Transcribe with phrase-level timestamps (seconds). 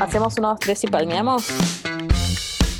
[0.00, 1.48] Hacemos unos tres y palmeamos.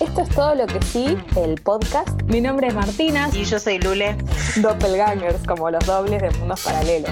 [0.00, 2.22] Esto es todo lo que sí, el podcast.
[2.22, 3.28] Mi nombre es Martina.
[3.32, 4.16] Y yo soy Lule.
[4.56, 7.10] Doppelgangers, como los dobles de mundos paralelos.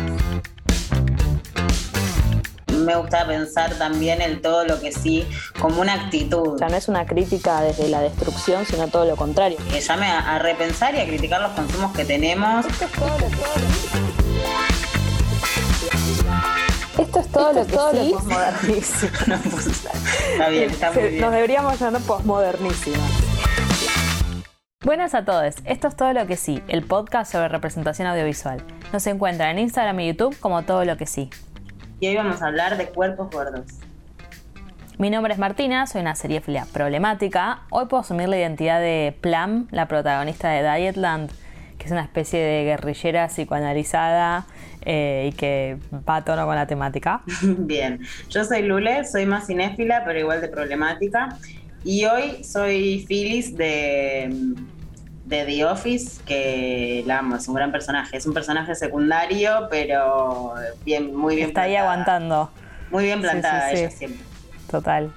[2.73, 5.27] Me gusta pensar también el todo lo que sí
[5.61, 6.55] como una actitud.
[6.55, 9.59] O sea, no es una crítica desde la destrucción, sino todo lo contrario.
[9.71, 12.65] Que llame a, a repensar y a criticar los consumos que tenemos.
[12.65, 14.26] Esto es todo lo, todo lo
[17.19, 18.13] esto es todo lo que todo sí.
[18.13, 19.13] posmodernísimo.
[20.33, 21.21] está bien, está muy bien.
[21.21, 23.05] Nos deberíamos llamar posmodernísima.
[24.85, 28.63] Buenas a todos, esto es Todo lo que sí, el podcast sobre representación audiovisual.
[28.93, 31.31] Nos encuentran en Instagram y YouTube como Todo lo que sí.
[32.01, 33.65] Y hoy vamos a hablar de cuerpos gordos.
[34.99, 37.63] Mi nombre es Martina, soy una seriéfila problemática.
[37.71, 41.31] Hoy puedo asumir la identidad de Plum, la protagonista de Dietland,
[41.79, 44.47] que es una especie de guerrillera psicoanalizada
[44.83, 47.23] eh, y que va a tono con la temática.
[47.43, 51.37] Bien, yo soy Lule, soy más cinéfila, pero igual de problemática.
[51.85, 54.55] Y hoy soy Phyllis de,
[55.25, 58.17] de The Office, que la amo, es un gran personaje.
[58.17, 62.51] Es un personaje secundario, pero bien, muy bien Está ahí aguantando.
[62.91, 64.25] Muy bien plantada ella siempre.
[64.71, 65.13] Total.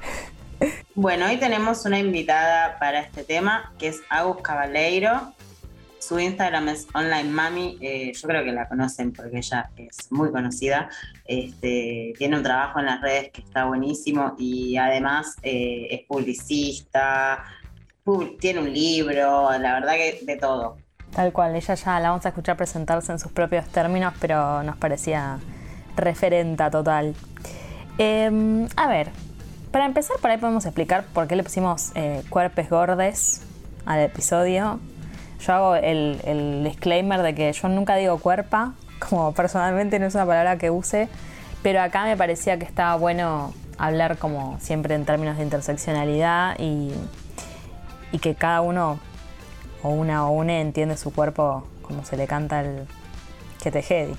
[0.96, 5.34] Bueno, hoy tenemos una invitada para este tema, que es Agus Cabaleiro.
[6.10, 10.32] Su Instagram es Online Mami, eh, yo creo que la conocen porque ella es muy
[10.32, 10.90] conocida.
[11.24, 17.44] Este, tiene un trabajo en las redes que está buenísimo y además eh, es publicista,
[18.40, 20.78] tiene un libro, la verdad que de todo.
[21.12, 24.78] Tal cual, ella ya la vamos a escuchar presentarse en sus propios términos, pero nos
[24.78, 25.38] parecía
[25.96, 27.14] referenta total.
[28.00, 29.12] Em, a ver,
[29.72, 33.44] para empezar, por ahí podemos explicar por qué le pusimos eh, cuerpes gordes
[33.86, 34.80] al episodio.
[35.40, 40.26] Yo hago el, disclaimer de que yo nunca digo cuerpa, como personalmente no es una
[40.26, 41.08] palabra que use,
[41.64, 46.92] pero acá me parecía que estaba bueno hablar como siempre en términos de interseccionalidad y,
[48.12, 49.00] y que cada uno
[49.84, 52.86] o una o une entiende su cuerpo como se le canta el
[53.62, 54.16] que te jedi.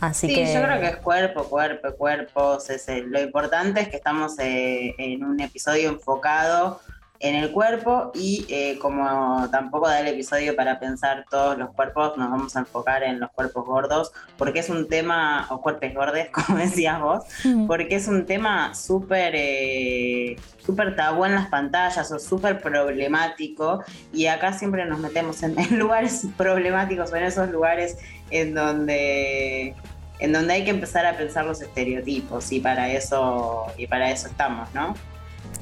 [0.00, 0.52] Así sí, que...
[0.52, 2.68] yo creo que es cuerpo, cuerpo, cuerpos.
[2.70, 6.80] Es lo importante es que estamos eh, en un episodio enfocado
[7.24, 12.18] en el cuerpo y eh, como tampoco da el episodio para pensar todos los cuerpos,
[12.18, 16.28] nos vamos a enfocar en los cuerpos gordos, porque es un tema, o cuerpos gordes,
[16.46, 17.24] como decías vos,
[17.66, 24.26] porque es un tema súper eh, súper tabú en las pantallas o súper problemático y
[24.26, 27.96] acá siempre nos metemos en, en lugares problemáticos o en esos lugares
[28.30, 29.74] en donde
[30.18, 34.28] en donde hay que empezar a pensar los estereotipos y para eso y para eso
[34.28, 34.94] estamos, ¿no?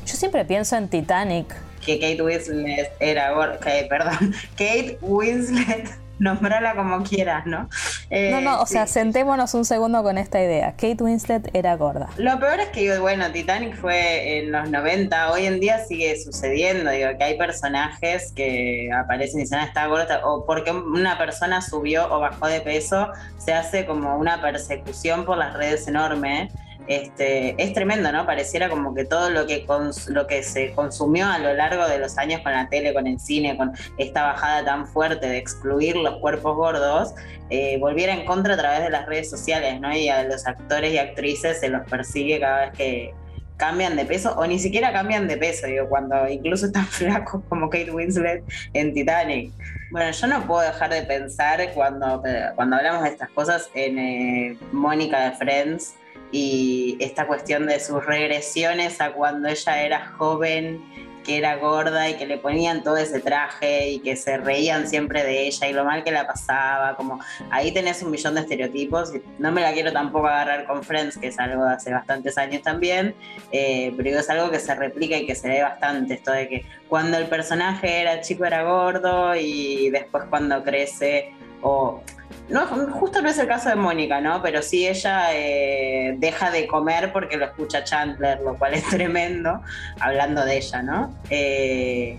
[0.07, 1.55] Yo siempre pienso en Titanic.
[1.85, 3.59] Que Kate Winslet era gorda.
[3.89, 4.35] perdón.
[4.53, 7.69] Kate Winslet, nombrala como quieras, ¿no?
[8.11, 10.73] Eh, no, no, o sea, sentémonos un segundo con esta idea.
[10.73, 12.09] Kate Winslet era gorda.
[12.17, 16.91] Lo peor es que, bueno, Titanic fue en los 90, hoy en día sigue sucediendo,
[16.91, 21.61] digo, que hay personajes que aparecen y dicen, ah, está gorda, o porque una persona
[21.61, 23.09] subió o bajó de peso,
[23.39, 26.51] se hace como una persecución por las redes enorme.
[26.87, 28.27] Este, es tremendo, ¿no?
[28.27, 29.67] Pareciera como que todo lo que,
[30.09, 33.21] lo que se consumió a lo largo de los años con la tele, con el
[33.21, 37.15] cine, con esta bajada tan fuerte de excluir los cuerpos gordos,
[37.51, 39.95] eh, volviera en contra a través de las redes sociales, ¿no?
[39.95, 43.15] Y a los actores y actrices se los persigue cada vez que
[43.57, 47.71] cambian de peso o ni siquiera cambian de peso, digo, cuando incluso están flacos como
[47.71, 48.43] Kate Winslet
[48.73, 49.53] en Titanic.
[49.93, 52.23] Bueno, yo no puedo dejar de pensar cuando,
[52.57, 55.95] cuando hablamos de estas cosas en eh, Mónica de Friends,
[56.33, 60.83] y esta cuestión de sus regresiones a cuando ella era joven,
[61.23, 65.23] que era gorda y que le ponían todo ese traje y que se reían siempre
[65.23, 69.13] de ella y lo mal que la pasaba, como ahí tenés un millón de estereotipos,
[69.39, 72.63] no me la quiero tampoco agarrar con Friends, que es algo de hace bastantes años
[72.63, 73.15] también,
[73.53, 76.67] eh, pero es algo que se replica y que se ve bastante, esto de que
[76.89, 81.33] cuando el personaje era chico era gordo y después cuando crece
[81.63, 82.03] o
[82.49, 84.43] no, justo no es el caso de Mónica, ¿no?
[84.43, 89.61] Pero sí ella eh, deja de comer porque lo escucha Chandler, lo cual es tremendo,
[90.01, 91.15] hablando de ella, ¿no?
[91.31, 92.19] Eh,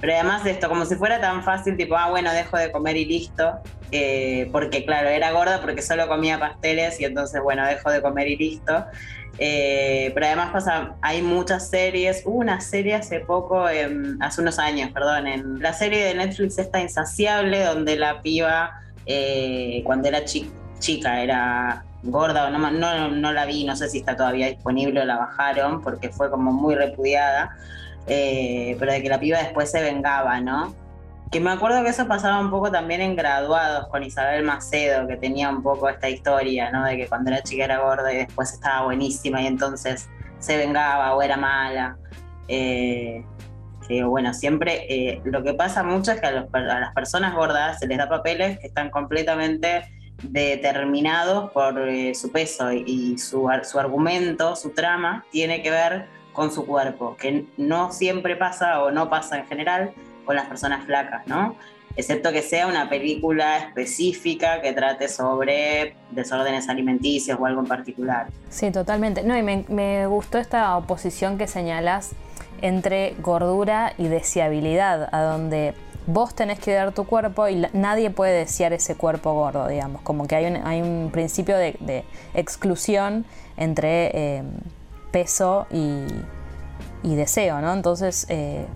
[0.00, 2.96] pero además de esto, como si fuera tan fácil, tipo, ah, bueno, dejo de comer
[2.96, 3.60] y listo,
[3.90, 8.28] eh, porque claro, era gorda porque solo comía pasteles y entonces, bueno, dejo de comer
[8.28, 8.84] y listo.
[9.38, 15.26] pero además pasa, hay muchas series, hubo una serie hace poco, hace unos años, perdón,
[15.26, 21.84] en la serie de Netflix esta insaciable, donde la piba eh, cuando era chica, era
[22.02, 26.08] gorda no, no, la vi, no sé si está todavía disponible o la bajaron porque
[26.08, 27.56] fue como muy repudiada,
[28.06, 30.74] eh, pero de que la piba después se vengaba, ¿no?
[31.30, 35.16] Que me acuerdo que eso pasaba un poco también en graduados con Isabel Macedo, que
[35.16, 36.84] tenía un poco esta historia, ¿no?
[36.84, 40.08] De que cuando era chica era gorda y después estaba buenísima y entonces
[40.40, 41.96] se vengaba o era mala.
[42.48, 43.24] Eh,
[44.04, 47.98] bueno, siempre eh, lo que pasa mucho es que a, las personas gordas se les
[47.98, 49.84] da papeles que están completamente
[50.22, 56.50] determinados por eh, su peso y, su, su argumento, su trama, tiene que ver con
[56.50, 59.92] su cuerpo, que no siempre pasa o no pasa en general
[60.24, 61.56] con las personas flacas, ¿no?
[61.94, 68.28] Excepto que sea una película específica que trate sobre desórdenes alimenticios o algo en particular.
[68.48, 69.22] Sí, totalmente.
[69.22, 72.14] No, y me, me gustó esta oposición que señalas
[72.60, 75.74] entre gordura y deseabilidad, a donde
[76.06, 80.26] vos tenés que dar tu cuerpo y nadie puede desear ese cuerpo gordo, digamos, como
[80.26, 82.04] que hay un, hay un principio de,
[82.34, 83.24] exclusión
[83.56, 84.42] entre eh,
[85.10, 86.06] peso y,
[87.02, 87.72] y, deseo, ¿no?
[87.72, 88.66] Entonces, eh,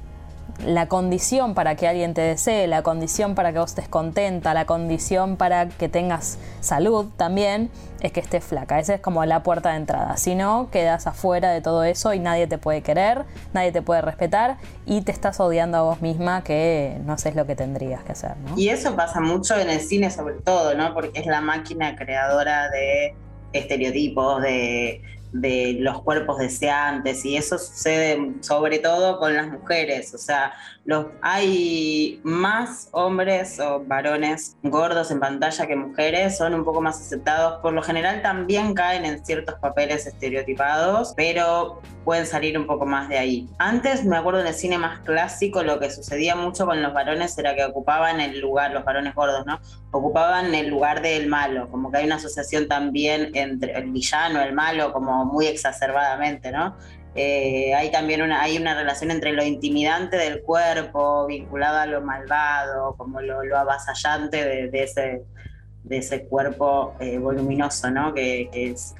[0.65, 4.65] la condición para que alguien te desee, la condición para que vos estés contenta, la
[4.65, 7.71] condición para que tengas salud también,
[8.01, 8.79] es que estés flaca.
[8.79, 10.17] Esa es como la puerta de entrada.
[10.17, 14.03] Si no, quedas afuera de todo eso y nadie te puede querer, nadie te puede
[14.03, 18.13] respetar y te estás odiando a vos misma que no haces lo que tendrías que
[18.13, 18.33] hacer.
[18.57, 20.95] Y eso pasa mucho en el cine sobre todo, ¿no?
[20.95, 23.15] Porque es la máquina creadora de
[23.53, 25.03] estereotipos, de
[25.41, 30.53] de los cuerpos deseantes y eso sucede sobre todo con las mujeres, o sea,
[30.87, 37.01] los, hay más hombres o varones gordos en pantalla que mujeres, son un poco más
[37.01, 42.87] aceptados, por lo general también caen en ciertos papeles estereotipados, pero pueden salir un poco
[42.87, 43.49] más de ahí.
[43.59, 47.37] Antes me acuerdo en el cine más clásico lo que sucedía mucho con los varones
[47.37, 49.59] era que ocupaban el lugar, los varones gordos, ¿no?
[49.91, 54.53] Ocupaban el lugar del malo, como que hay una asociación también entre el villano, el
[54.53, 56.77] malo, como muy exacerbadamente, ¿no?
[57.17, 62.03] Eh, hay también una, hay una relación entre lo intimidante del cuerpo, vinculado a lo
[62.03, 65.23] malvado, como lo, avasallante de, ese,
[65.87, 68.13] de ese cuerpo eh, voluminoso, ¿no?
[68.13, 68.95] Que, es,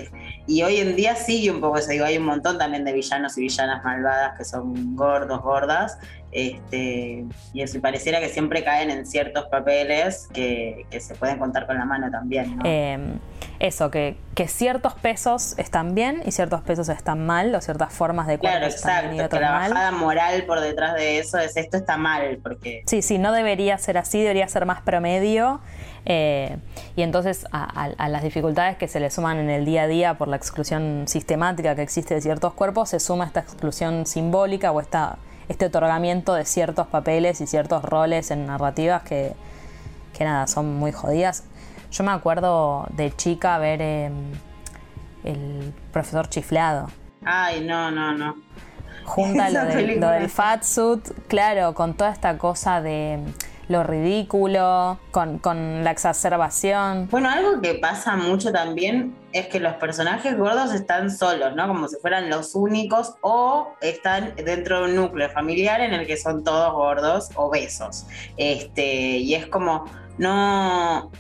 [0.47, 3.37] y hoy en día sigue un poco eso, digo, hay un montón también de villanos
[3.37, 5.99] y villanas malvadas que son gordos, gordas,
[6.31, 11.77] este, y eso, pareciera que siempre caen en ciertos papeles que, se pueden contar con
[11.79, 12.63] la mano también, ¿no?
[12.65, 13.19] Em,
[13.59, 18.27] eso, que, que ciertos pesos están bien y ciertos pesos están mal, o ciertas formas
[18.27, 21.57] de cuerpo claro, están bien y que la bajada moral por detrás de eso es
[21.57, 22.83] esto está mal, porque...
[22.87, 25.61] Sí, sí, no debería ser así, debería ser más promedio.
[26.09, 26.57] Eh,
[26.95, 30.29] y entonces a, las dificultades que se le suman en el día a día por
[30.29, 35.19] la exclusión sistemática que existe de ciertos cuerpos, se suma esta exclusión simbólica o esta,
[35.49, 39.33] este otorgamiento de ciertos papeles y ciertos roles en narrativas que,
[40.17, 41.43] que nada, son muy jodidas.
[41.91, 44.13] Yo me acuerdo de chica ver em,
[45.25, 46.89] el profesor chiflado.
[47.25, 48.37] Ay, no, no, no.
[49.05, 53.19] Junta lo, lo del fat suit, claro, con toda esta cosa de
[53.69, 57.09] lo ridículo, con, con, la exacerbación.
[57.11, 61.67] Bueno, algo que pasa mucho también es que los personajes gordos están solos, ¿no?
[61.67, 66.17] Como si fueran los únicos o están dentro de un núcleo familiar en el que
[66.17, 68.07] son todos gordos, obesos.
[68.37, 69.85] Este, y es como,
[70.19, 71.11] no,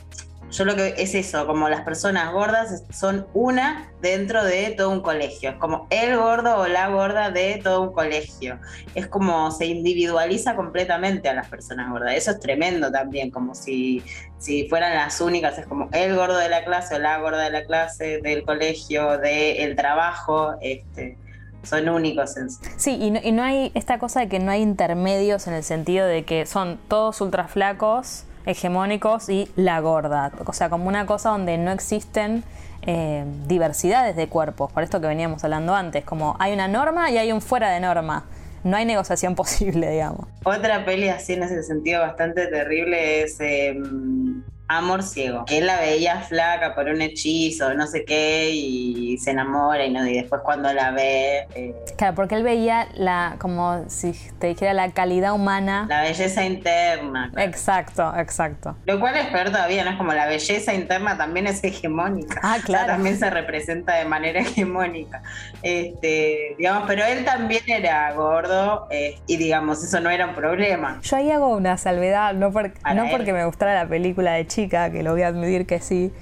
[0.50, 5.00] yo lo que es eso, como las personas gordas son una dentro de todo un
[5.00, 8.58] colegio, es como el gordo o la gorda de todo un colegio,
[8.94, 14.02] es como se individualiza completamente a las personas gordas, eso es tremendo también, como si,
[14.38, 17.50] si fueran las únicas, es como el gordo de la clase o la gorda de
[17.50, 21.18] la clase, del colegio, del trabajo, este
[21.62, 22.92] son únicos en sí.
[22.92, 26.06] y no, y no hay esta cosa de que no hay intermedios en el sentido
[26.06, 30.32] de que son todos ultra flacos hegemónicos y la gorda.
[30.46, 32.44] O sea, como una cosa donde no existen
[32.82, 37.18] eh, diversidades de cuerpos, por esto que veníamos hablando antes, como hay una norma y
[37.18, 38.24] hay un fuera de norma.
[38.64, 40.26] No hay negociación posible, digamos.
[40.44, 45.44] Otra peli así en ese sentido bastante terrible es em, amor ciego.
[45.44, 49.92] Que él la veía flaca por un hechizo, no sé qué, y se enamora y,
[49.92, 51.46] no, y después cuando la ve...
[51.54, 55.86] Eh, claro, porque él veía la, como si te dijera, la calidad humana.
[55.88, 57.32] La belleza interna.
[57.36, 58.76] Exacto, exacto.
[58.86, 59.90] Lo cual es peor todavía, ¿no?
[59.90, 62.40] Es como la belleza interna también es hegemónica.
[62.42, 62.86] Ah, claro.
[62.96, 65.22] también se representa de manera hegemónica.
[65.62, 71.00] Este, digamos, pero él también era gordo eh, y digamos, eso no era un problema.
[71.02, 75.02] Yo ahí hago una salvedad, no, no porque me gustara la película de chica, que
[75.02, 76.12] lo voy a admitir que sí,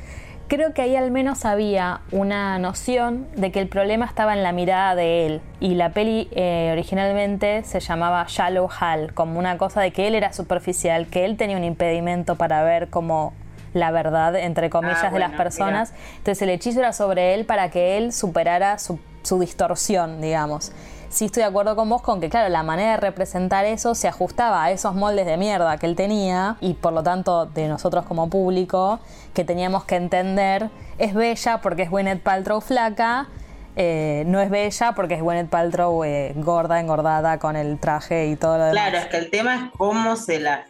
[0.48, 4.52] creo que ahí al menos había una noción de que el problema estaba en la
[4.52, 5.40] mirada de él.
[5.60, 10.16] Y la peli eh, originalmente se llamaba Shallow Hal, como una cosa de que él
[10.16, 13.32] era superficial, que él tenía un impedimento para ver como
[13.72, 15.94] la verdad, entre comillas, ah, de las personas.
[16.18, 20.72] Entonces el hechizo era sobre él para que él superara su, su distorsión, digamos
[21.08, 24.08] sí estoy de acuerdo con vos con que, claro, la manera de representar eso se
[24.08, 28.04] ajustaba a esos moldes de mierda que él tenía y por lo tanto de nosotros
[28.06, 29.00] como público
[29.32, 33.28] que teníamos que entender es bella porque es Gwyneth Paltrow flaca
[33.76, 38.36] eh, no es bella porque es Gwyneth Paltrow eh, gorda, engordada, con el traje y
[38.36, 38.88] todo lo demás.
[38.88, 40.64] Claro, es que el tema es cómo se la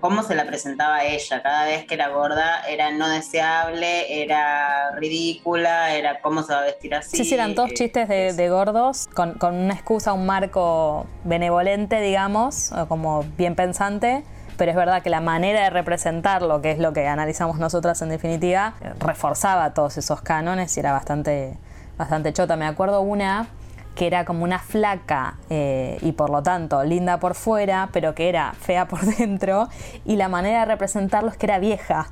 [0.00, 1.42] cómo se la presentaba ella.
[1.42, 6.64] Cada vez que era gorda era no deseable, era ridícula, era cómo se va a
[6.64, 7.16] vestir así.
[7.16, 12.72] Sí, sí, eran todos chistes de, gordos con, con, una excusa, un marco benevolente, digamos,
[12.88, 14.24] como bien pensante
[14.56, 18.10] pero es verdad que la manera de representarlo, que es lo que analizamos nosotras en
[18.10, 21.56] definitiva, reforzaba todos esos cánones y era bastante,
[22.02, 22.56] bastante chota.
[22.56, 23.48] Me acuerdo una
[23.94, 28.28] que era como una flaca eh, y por lo tanto linda por fuera, pero que
[28.28, 29.68] era fea por dentro,
[30.04, 32.08] y la manera de representarlo es que era vieja.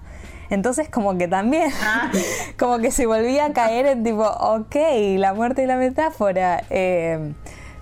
[0.50, 2.10] Entonces como que también, ah.
[2.58, 4.76] como que se volvía a caer en tipo, ok,
[5.16, 6.64] la muerte y la metáfora.
[6.70, 7.32] Eh,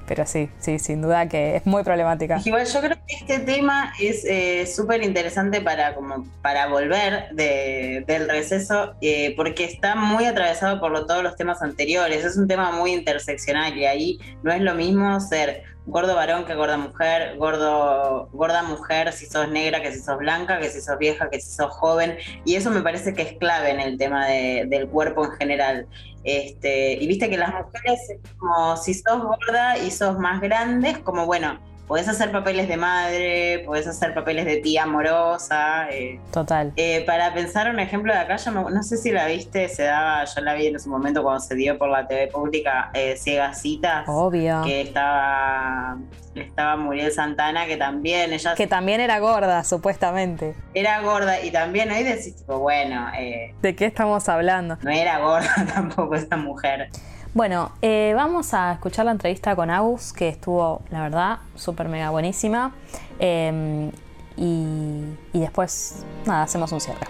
[0.09, 2.41] pero sí, sí, sin duda que es muy problemática.
[2.45, 8.29] Igual yo creo que este tema es eh, súper interesante para, como, para volver del
[8.29, 12.25] receso, eh, porque está muy atravesado por todos los temas anteriores.
[12.25, 16.55] Es un tema muy interseccional y ahí no es lo mismo ser gordo varón que
[16.55, 20.99] gorda mujer, gordo, gorda mujer si sos negra que si sos blanca, que si sos
[20.99, 22.17] vieja, que si sos joven.
[22.45, 25.87] Y eso me parece que es clave en el tema del cuerpo en general.
[26.29, 28.01] Este, y viste que las mujeres,
[28.37, 31.59] como si sos gorda y sos más grande, como bueno,
[31.89, 35.89] Podés hacer papeles de madre, podés hacer papeles de tía amorosa.
[35.91, 36.71] Eh, Total.
[36.77, 40.23] Eh, para pensar un ejemplo de acá, yo no sé si la viste, se daba,
[40.27, 43.63] yo la vi en su momento cuando se dio por la TV pública, eh, Ciegas
[43.63, 44.05] Citas.
[44.07, 44.61] Obvio.
[44.65, 45.97] Que estaba,
[46.35, 48.55] estaba Muriel Santana, que también ella...
[48.55, 50.55] Que también era gorda, supuestamente.
[50.75, 53.09] Era gorda y también ahí decís, tipo, bueno...
[53.19, 54.77] Eh, ¿De qué estamos hablando?
[54.83, 56.91] No era gorda tampoco esa mujer.
[57.39, 62.11] Bueno, eh, vamos a escuchar la entrevista con Agus, que estuvo, la verdad, súper mega
[62.11, 62.75] buenísima.
[63.21, 63.93] Em,
[64.37, 67.07] y, después, nada, hacemos un cierre.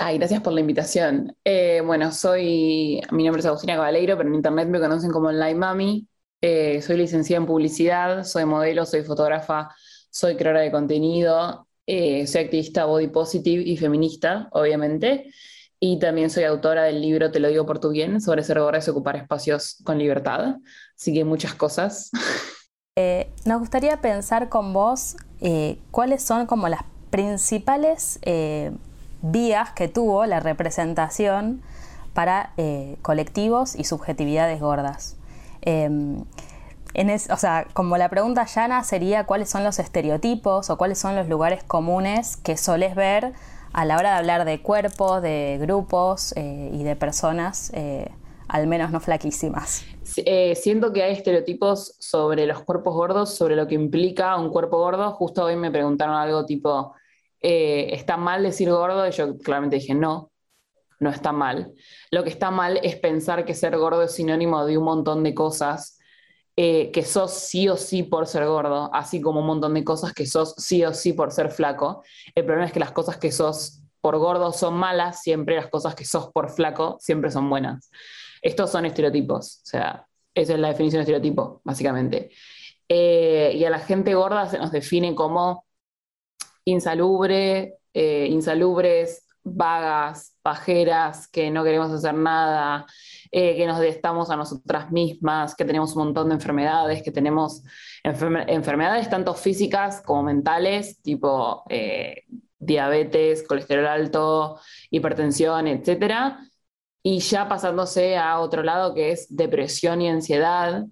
[0.00, 1.32] Ay, gracias por la invitación.
[1.44, 5.54] Eh, bueno, soy, mi nombre es Agustina Cabaleiro, pero en internet me conocen como Online
[5.54, 6.08] Mami.
[6.40, 9.68] Eh, soy licenciada en publicidad, soy modelo, soy fotógrafa,
[10.10, 15.32] soy creadora de contenido eh, soy activista body positive y feminista, obviamente,
[15.80, 18.78] y también soy autora del libro Te lo digo por tu bien, sobre ser gorda
[18.86, 20.56] y ocupar espacios con libertad.
[20.94, 22.10] Así que muchas cosas.
[23.00, 26.80] Eh, nos gustaría pensar con vos eh, cuáles son como las
[27.10, 28.18] principales
[29.22, 31.62] vías que tuvo la representación
[32.12, 32.52] para
[33.02, 35.16] colectivos y subjetividades gordas.
[36.98, 41.14] Em, o sea, como la pregunta llana sería cuáles son los estereotipos o cuáles son
[41.14, 43.34] los lugares comunes que soles ver
[43.72, 48.10] a la hora de hablar de cuerpos, de grupos eh, y de personas, eh,
[48.48, 49.84] al menos no flaquísimas.
[50.16, 54.78] Eh, siento que hay estereotipos sobre los cuerpos gordos, sobre lo que implica un cuerpo
[54.78, 55.12] gordo.
[55.12, 56.96] Justo hoy me preguntaron algo tipo,
[57.40, 59.06] ¿está mal decir gordo?
[59.06, 60.32] Y yo claramente dije, no,
[60.98, 61.72] no está mal.
[62.10, 65.32] Lo que está mal es pensar que ser gordo es sinónimo de un montón de
[65.32, 65.97] cosas
[66.60, 70.12] eh, que sos sí o sí por ser gordo, así como un montón de cosas
[70.12, 72.02] que sos sí o sí por ser flaco.
[72.34, 75.94] El problema es que las cosas que sos por gordo son malas, siempre las cosas
[75.94, 77.92] que sos por flaco siempre son buenas.
[78.42, 82.30] Estos son estereotipos, o sea, esa es la definición de estereotipo, básicamente.
[82.88, 85.64] Eh, y a la gente gorda se nos define como
[86.64, 92.86] insalubre, eh, insalubres, vagas, pajeras, que no queremos hacer nada,
[93.30, 97.62] eh, que nos estamos a nosotras mismas, que tenemos un montón de enfermedades, que tenemos
[98.02, 102.24] enfermedades tanto físicas como mentales, tipo eh,
[102.58, 104.58] diabetes, colesterol alto,
[104.90, 106.36] hipertensión, etc.
[107.02, 110.84] Y ya pasándose a otro lado que es depresión y ansiedad.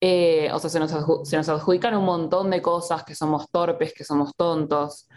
[0.00, 0.90] Eh, o sea, se nos,
[1.28, 5.08] se nos adjudican un montón de cosas, que somos torpes, que somos tontos,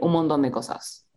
[0.00, 1.09] un montón de cosas.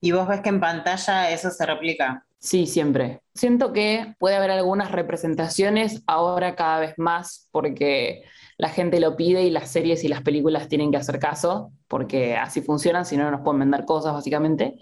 [0.00, 2.26] ¿Y vos ves que en pantalla eso se replica?
[2.38, 3.22] Sí, siempre.
[3.34, 8.22] Siento que puede haber algunas representaciones ahora cada vez más porque
[8.58, 12.36] la gente lo pide y las series y las películas tienen que hacer caso porque
[12.36, 14.76] así funcionan, si no, no nos pueden vender cosas básicamente.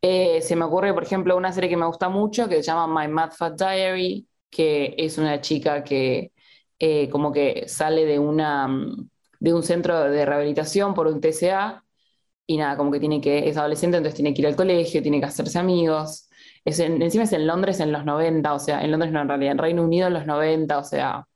[0.00, 2.86] Eh, se me ocurre, por ejemplo, una serie que me gusta mucho que se llama
[2.86, 6.32] My Mad Fat Diary, que es una chica que
[6.78, 8.68] eh, como que sale de, una,
[9.40, 11.84] de un centro de rehabilitación por un TCA
[12.46, 15.20] y nada, como que tiene que, es adolescente, entonces tiene que ir al colegio, tiene
[15.20, 16.28] que hacerse amigos.
[16.64, 19.52] Es encima es en Londres en los 90, o sea, en Londres no, en realidad,
[19.52, 21.26] en Reino Unido en los 90, o sea,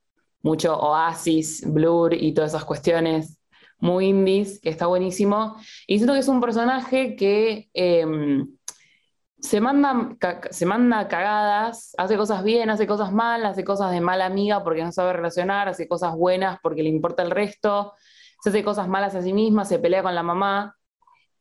[0.42, 3.38] mucho Oasis, Blur y todas esas cuestiones
[3.78, 5.56] muy indies, que está buenísimo.
[5.86, 8.46] Y siento que es un personaje que em,
[9.38, 10.16] se, manda,
[10.50, 14.84] se manda cagadas, hace cosas bien, hace cosas mal, hace cosas de mala amiga porque
[14.84, 17.94] no sabe relacionar, hace cosas buenas porque le importa el resto,
[18.42, 20.76] se hace cosas malas a sí misma, se pelea con la mamá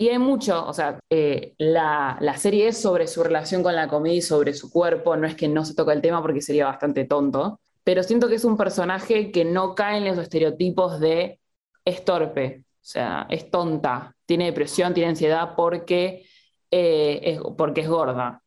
[0.01, 3.89] Y hay mucho, o sea, eh, la, la, serie es sobre su relación con la
[3.89, 6.67] comida y sobre su cuerpo, no es que no se toca el tema porque sería
[6.67, 11.41] bastante tonto, pero siento que es un personaje que no cae en los estereotipos de
[11.83, 16.25] es torpe, o sea, es tonta, tiene depresión, tiene ansiedad porque,
[16.71, 18.41] eh, es, porque es gorda,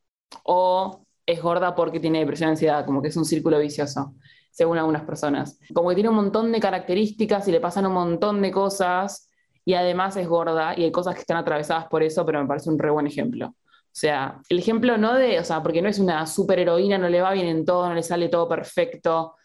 [0.45, 4.15] o es gorda porque tiene depresión ansiedad, como que es un círculo vicioso,
[4.49, 5.59] según algunas personas.
[5.71, 9.29] Como que tiene un montón de características y le pasan un montón de cosas
[9.65, 12.69] y además es gorda y hay cosas que están atravesadas por eso, pero me parece
[12.69, 13.47] un re buen ejemplo.
[13.47, 17.21] O sea, el ejemplo no de, o sea, porque no es una superheroína, no le
[17.21, 19.35] va bien en todo, no le sale todo perfecto,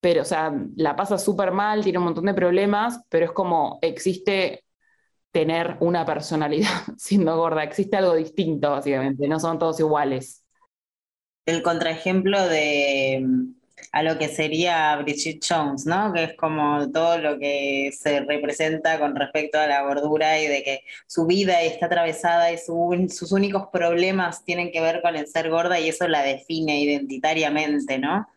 [0.00, 3.78] pero, o sea, la pasa súper mal, tiene un montón de problemas, pero es como
[3.82, 4.64] existe
[5.30, 10.44] tener una personalidad siendo gorda, existe algo distinto, básicamente, no son todos iguales.
[11.46, 13.26] El contraejemplo de
[13.92, 16.12] a lo que sería Bridget Jones, ¿no?
[16.12, 20.62] Que es como todo lo que se representa con respecto a la gordura y de
[20.62, 25.50] que su vida está atravesada y sus únicos problemas tienen que ver con el ser
[25.50, 28.28] gorda y eso la define identitariamente, ¿no?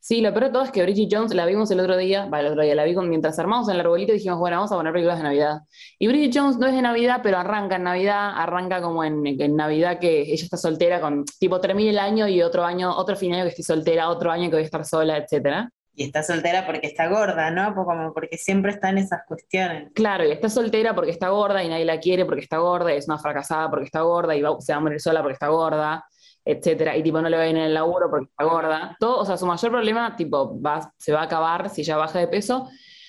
[0.00, 2.46] Sí, lo peor de todo es que Bridget Jones la vimos el otro día, el
[2.46, 5.18] otro día la vi mientras armamos el arbolito y dijimos, bueno, vamos a poner películas
[5.18, 5.58] de Navidad.
[5.98, 9.22] Y Bridget Jones no es de Navidad, pero arranca en Navidad, arranca como en,
[9.56, 13.30] Navidad que ella está soltera, con tipo termina el año y otro año, otro fin
[13.30, 15.70] de año que estoy soltera, otro año que voy a estar sola, etcétera.
[15.94, 17.74] Y está soltera porque está gorda, ¿no?
[17.74, 19.92] Pues como porque siempre están esas cuestiones.
[19.94, 22.98] Claro, y está soltera porque está gorda y nadie la quiere porque está gorda, y
[22.98, 26.04] es una fracasada porque está gorda y se va a morir sola porque está gorda
[26.46, 28.96] etcétera, y tipo no le va ir en el laburo porque está gorda.
[29.00, 32.20] Todo, o sea, su mayor problema, tipo, va, se va a acabar si ya baja
[32.20, 32.68] de peso.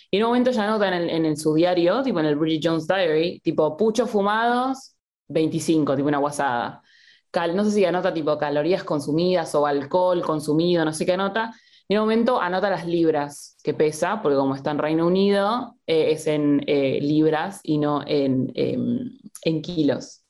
[0.09, 3.39] Y en un momento ya nota en, su diario, tipo en el Bridget Jones Diary,
[3.41, 4.95] tipo, puchos fumados,
[5.27, 6.81] 25, tipo una guasada.
[7.29, 11.53] Cal, no sé si anota tipo calorías consumidas o alcohol consumido, no sé qué anota.
[11.87, 15.75] Y en un momento anota las libras que pesa, porque como está en Reino Unido,
[15.85, 20.23] eh, es en eh, libras y no en, en kilos.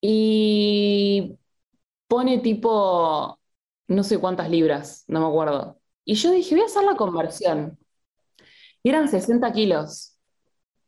[0.00, 1.36] Y
[2.08, 3.38] pone tipo,
[3.88, 5.80] no sé cuántas libras, no me acuerdo.
[6.04, 7.78] Y yo dije, voy a hacer la conversión.
[8.82, 10.18] Y eran 60 kilos.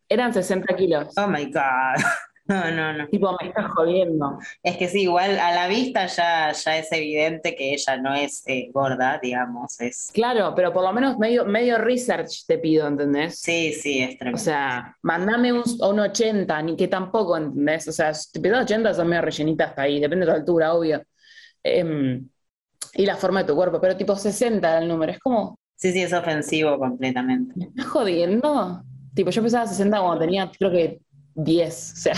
[0.09, 1.15] Eran 60 kilos.
[1.17, 2.03] Oh my God.
[2.49, 3.09] No, no, no.
[3.09, 4.39] Tipo, me estás jodiendo.
[4.63, 8.43] Es que sí, igual a la vista ya, ya es evidente que ella no es
[8.47, 9.81] eh, gorda, digamos.
[9.81, 10.11] Es...
[10.13, 13.41] Claro, pero por lo menos medio, medio research te pido, ¿entendés?
[13.41, 14.41] Sí, sí, es tremendo.
[14.41, 17.89] O sea, mandame un, un 80, ni que tampoco, ¿entendés?
[17.89, 20.75] O sea, si te pido 80 son medio rellenitas hasta ahí, depende de tu altura,
[20.75, 21.03] obvio.
[21.65, 22.29] Em,
[22.95, 25.59] y la forma de tu cuerpo, pero tipo 60 el número, es como...
[25.75, 27.53] Sí, sí, es ofensivo completamente.
[27.57, 28.83] ¿Me estás jodiendo?
[29.15, 31.01] Tipo, yo pesaba 60 cuando tenía, creo que
[31.37, 32.15] 10, o sea,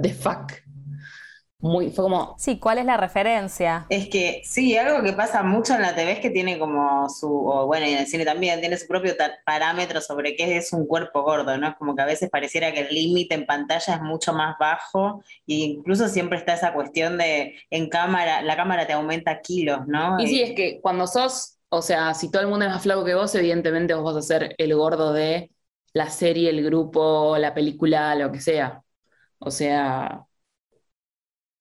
[0.00, 0.52] the fuck.
[1.62, 2.34] Muy, fue como...
[2.38, 3.86] Sí, ¿cuál es la referencia?
[3.88, 7.28] Es que sí, algo que pasa mucho en la TV es que tiene como su,
[7.28, 9.14] o bueno, y en el cine también, tiene su propio
[9.46, 11.68] parámetro sobre qué es un cuerpo gordo, ¿no?
[11.68, 15.22] Es como que a veces pareciera que el límite en pantalla es mucho más bajo
[15.46, 20.18] e incluso siempre está esa cuestión de en cámara, la cámara te aumenta kilos, ¿no?
[20.18, 23.04] Y sí, es que cuando sos, o sea, si todo el mundo es más flaco
[23.04, 25.52] que vos, evidentemente vos vas a ser el gordo de
[25.92, 28.82] la serie, el grupo, la película, lo que sea.
[29.38, 30.26] O sea,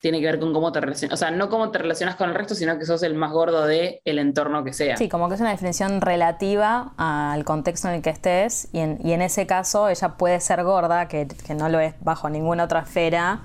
[0.02, 2.36] tiene que ver con cómo te relacionas, o sea, no cómo te relacionas con el
[2.36, 4.98] resto, sino que sos el más gordo el entorno que sea.
[4.98, 8.98] Sí, como que es una definición relativa al contexto en el que estés, y en,
[9.04, 12.64] y en ese caso ella puede ser gorda, que, que, no lo es bajo ninguna
[12.64, 13.42] otra esfera,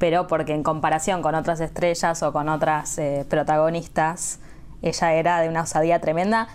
[0.00, 4.40] pero porque en comparación con otras estrellas o con otras eh, protagonistas,
[4.82, 6.48] ella era de una osadía tremenda,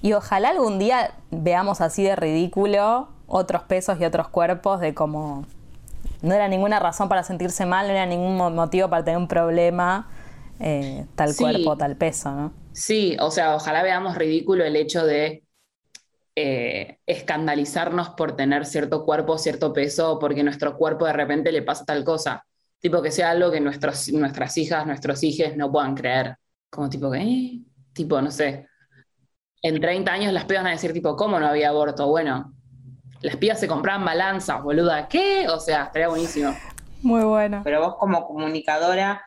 [0.00, 5.46] y ojalá algún día veamos así de ridículo otros pesos y otros cuerpos de cómo
[6.22, 10.08] no era ninguna razón para sentirse mal, no era ningún motivo para tener un problema,
[10.60, 12.52] eh, tal cuerpo, tal peso, ¿no?
[12.72, 15.44] Sí, o sea, ojalá veamos ridículo el hecho de
[16.36, 21.84] eh, escandalizarnos por tener cierto cuerpo, cierto peso, porque nuestro cuerpo de repente le pasa
[21.84, 22.44] tal cosa.
[22.80, 26.36] Tipo que sea algo que nuestros, nuestras hijas, nuestros hijos no puedan creer.
[26.68, 27.60] Como tipo que, eh,
[27.92, 28.66] tipo, no sé.
[29.62, 32.08] En 30 años las pegan a decir, tipo, ¿cómo no había aborto?
[32.08, 32.52] Bueno,
[33.24, 35.08] las pibas se compraban balanzas, boluda.
[35.08, 35.48] ¿Qué?
[35.48, 36.54] O sea, estaría buenísimo.
[37.00, 37.62] Muy bueno.
[37.64, 39.24] Pero vos como comunicadora,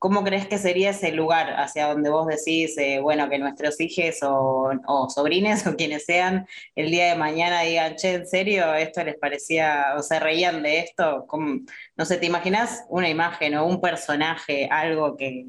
[0.00, 4.20] ¿cómo crees que sería ese lugar hacia donde vos decís, eh, bueno, que nuestros hijos
[4.24, 9.04] o, o, sobrines o quienes sean, el día de mañana digan, che, ¿en serio esto
[9.04, 11.28] les parecía, o se reían de esto?
[11.96, 15.46] no sé, ¿te imaginas una imagen o un personaje, algo que,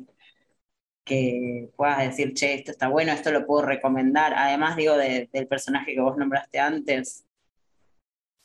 [1.03, 4.33] que puedas decir, che, esto está bueno, esto lo puedo recomendar?
[4.35, 7.26] Además, digo, del personaje que vos nombraste antes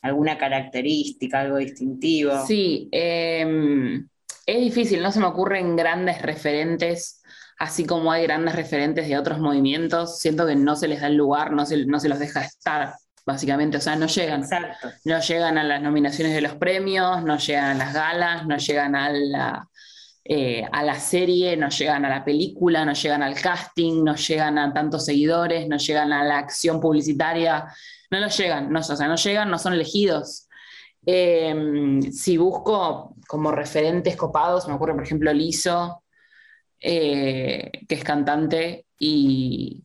[0.03, 2.45] alguna característica, algo distintivo.
[2.47, 4.07] Sí, em,
[4.45, 7.23] es difícil, no se me ocurren grandes referentes,
[7.59, 11.17] así como hay grandes referentes de otros movimientos, siento que no se les da el
[11.17, 14.43] lugar, no se, no se los deja estar básicamente, o sea, no llegan.
[14.43, 14.91] Exacto.
[15.05, 18.97] No llegan a las nominaciones de los premios, no llegan a las galas, no llegan
[18.97, 19.69] a la,
[20.25, 24.59] eh, a la serie, no llegan a la película, no llegan al casting, no llegan
[24.59, 27.67] a tantos seguidores, no llegan a la acción publicitaria,
[28.13, 30.47] no lo llegan, no, o sea, no llegan, no son elegidos.
[31.05, 36.05] Eh, si busco como referentes copados, me ocurre por ejemplo Lizo,
[36.79, 39.83] eh, que es cantante y,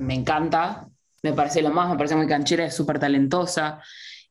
[0.00, 0.88] me encanta,
[1.22, 3.80] me parece lo más, me parece muy canchera, es súper talentosa.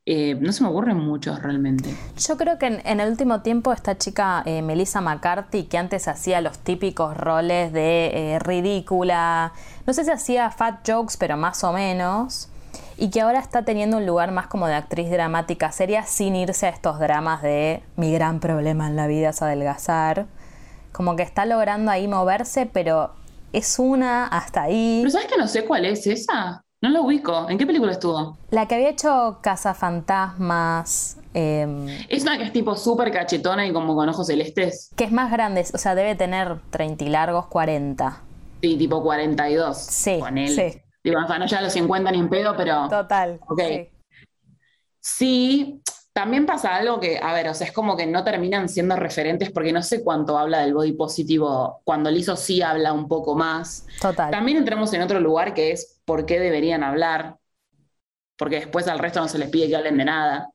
[0.06, 1.90] Eh, no se me ocurren muchos realmente.
[2.18, 6.08] Yo creo que en, en el último tiempo esta chica eh, Melissa McCarthy, que antes
[6.08, 9.54] hacía los típicos roles de ridícula,
[9.86, 12.50] no sé si hacía fat jokes, pero más o menos,
[12.98, 16.66] y que ahora está teniendo un lugar más como de actriz dramática seria sin irse
[16.66, 20.26] a estos dramas de mi gran problema en la vida es adelgazar.
[20.92, 23.12] Como que está logrando ahí moverse, pero
[23.54, 25.00] es una hasta ahí.
[25.02, 26.64] Pero ¿sabes que no sé cuál es esa?
[26.82, 27.50] No lo ubico.
[27.50, 28.38] ¿En qué película estuvo?
[28.52, 33.96] La que había hecho Cazafantasmas, eh, Es una que es tipo súper cachetona y como
[33.96, 34.90] con ojos celestes.
[34.96, 38.22] que es más grande, o sea, debe tener 30 y largos, 40.
[38.62, 39.78] Sí, tipo 42.
[39.78, 40.50] Sí, Con él.
[40.50, 40.82] sí.
[41.12, 42.88] No ya a los 50 ni en pedo, pero.
[42.90, 43.40] Total.
[43.48, 43.62] Ok.
[43.62, 43.90] sí.
[45.00, 48.96] Sí, también pasa algo que, a ver, o sea, es como que no terminan siendo
[48.96, 51.82] referentes porque no sé cuánto habla del body positivo.
[51.84, 53.86] Cuando Lizo sí habla un poco más.
[54.02, 54.32] Total.
[54.32, 57.38] También entramos en otro lugar que es por qué deberían hablar,
[58.36, 60.50] porque después al resto no se les pide que hablen de nada.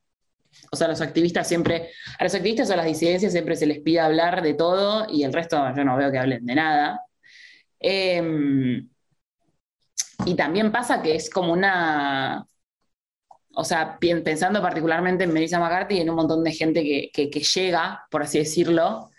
[0.70, 3.80] O sea, los activistas siempre, a los activistas o a las disidencias siempre se les
[3.80, 7.00] pide hablar de todo y el resto yo no veo que hablen de nada.
[7.78, 8.88] Em,
[10.26, 12.46] y también pasa que es como una,
[13.54, 17.30] o sea, pensando particularmente en Melissa McCarthy y en un montón de gente que, que-
[17.30, 19.10] que llega, por así decirlo,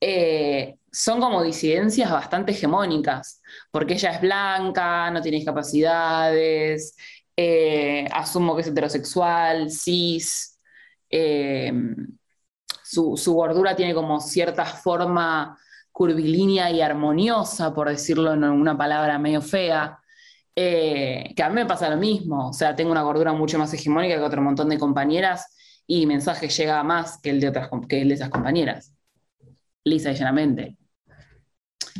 [0.00, 6.96] eh, son como disidencias bastante hegemónicas, porque ella es blanca, no tiene discapacidades,
[7.36, 10.58] eh, asumo que es heterosexual, cis,
[11.10, 11.72] eh,
[12.82, 15.58] su, su gordura tiene como cierta forma
[15.92, 19.98] curvilínea y armoniosa, por decirlo en una palabra medio fea,
[20.60, 23.72] eh, que a mí me pasa lo mismo, o sea, tengo una gordura mucho más
[23.72, 25.54] hegemónica que otro montón de compañeras
[25.86, 28.92] y mensaje llega más que el de, otras, que el de esas compañeras,
[29.84, 30.76] lisa y llanamente.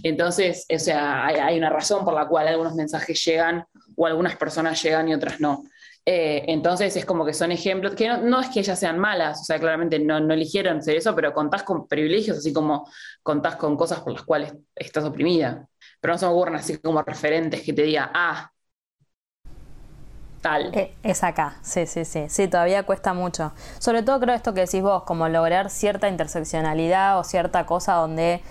[0.03, 4.35] Entonces, o sea, hay, hay una razón por la cual algunos mensajes llegan o algunas
[4.35, 5.63] personas llegan y otras no.
[6.05, 9.43] Eh, entonces es como que son ejemplos, que no, no es que ellas sean malas,
[9.43, 12.91] o sea, claramente no, no eligieron ser eso, pero contás con privilegios, así como
[13.23, 15.69] contás con cosas por las cuales estás oprimida.
[16.01, 18.53] Pero no se me así como referentes que te diga, ah,
[20.41, 20.73] tal.
[20.73, 22.27] Eh, Es acá, sí, sí, sí.
[22.29, 23.53] Sí, todavía cuesta mucho.
[23.79, 28.43] Sobre todo creo esto que decís vos, como lograr cierta interseccionalidad o cierta cosa donde.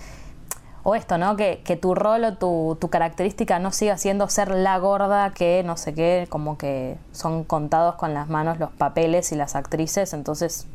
[0.84, 1.36] O esto, ¿no?
[1.36, 5.62] Que, que tu rol o tu, tu característica no siga siendo ser la gorda que
[5.64, 10.12] no sé qué, como que son contados con las manos los papeles y las actrices,
[10.14, 10.66] entonces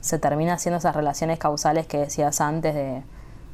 [0.00, 3.02] se termina haciendo esas relaciones causales que decías antes de,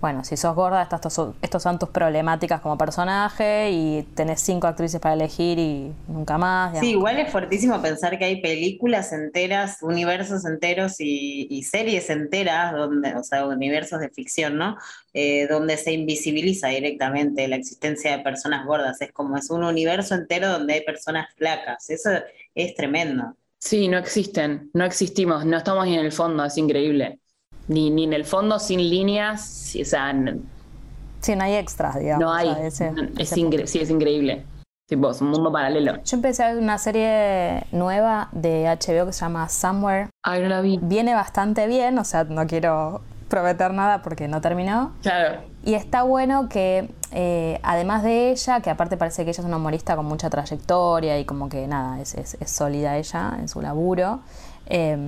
[0.05, 4.67] bueno, si sos gorda, estas son, estos son tus problemáticas como personaje y tenés cinco
[4.67, 6.73] actrices para elegir y nunca más.
[6.73, 6.87] digamos.
[6.87, 12.75] Sí, igual es fuertísimo pensar que hay películas enteras, universos enteros y, y series enteras,
[12.75, 14.77] donde, o sea, universos de ficción, ¿no?
[15.15, 19.01] Eh, donde se invisibiliza directamente la existencia de personas gordas.
[19.01, 21.89] Es como es un universo entero donde hay personas flacas.
[21.89, 22.11] Eso
[22.55, 23.39] es tremendo.
[23.59, 27.21] Sí, no existen, no existimos, no estamos ni en el fondo, es increíble.
[27.69, 30.13] Ni, ni en el fondo, sin líneas, o sea,
[31.21, 32.23] Sí, no hay extras, digamos.
[32.25, 32.49] no hay.
[32.49, 34.45] o sea, ese- n- es ese incre- sí, es increíble.
[34.87, 36.03] Tipo, es un mundo paralelo.
[36.05, 40.11] Yo empecé a ver una serie nueva de HBO que se llama Somewhere.
[40.23, 40.79] Ay, no la vi.
[40.83, 43.01] Viene bastante bien, o sea, no quiero
[43.31, 44.93] prometer nada porque no terminó.
[45.01, 45.41] Claro.
[45.65, 49.57] Y está bueno que, eh, además de ella, que aparte parece que ella es una
[49.57, 53.63] humorista con mucha trayectoria y como que nada, es, es- es sólida ella en su
[53.63, 54.21] laburo,
[54.67, 54.99] eh,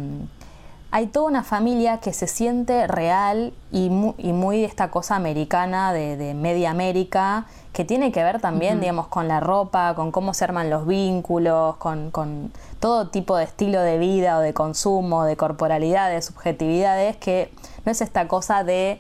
[0.97, 5.15] hay toda una familia que se siente real y, mu- y muy de esta cosa
[5.15, 10.11] americana de, de media América, que tiene que ver también, digamos, con la ropa, con
[10.11, 14.55] cómo se arman los vínculos, con, con todo tipo de estilo de vida o de
[14.55, 17.53] consumo, de corporalidad, de subjetividades, que
[17.85, 18.99] no es esta cosa de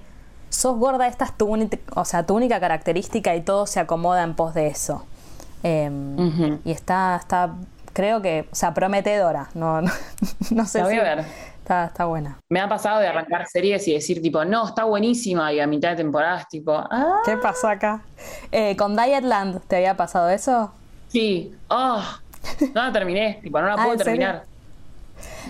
[0.50, 4.22] sos gorda, esta es tu, única- o sea, tu única característica y todo se acomoda
[4.22, 5.04] en pos de eso.
[5.62, 6.58] Eh, Ujú.
[6.66, 7.54] Y está, está,
[7.94, 9.48] creo que, o sea, prometedora.
[9.54, 9.90] No, no,
[10.50, 11.24] no sé La voy si- a ver.
[11.66, 12.38] Está, está buena.
[12.48, 15.90] Me ha pasado de arrancar series y decir, tipo, no, está buenísima, y a mitad
[15.90, 18.04] de temporadas, tipo, ah, ¿Qué pasó acá?
[18.52, 20.70] Eh, con Dietland, ¿te había pasado eso?
[21.08, 22.00] sí, oh,
[22.72, 24.44] no la terminé, tipo, no la Ah, puedo terminar.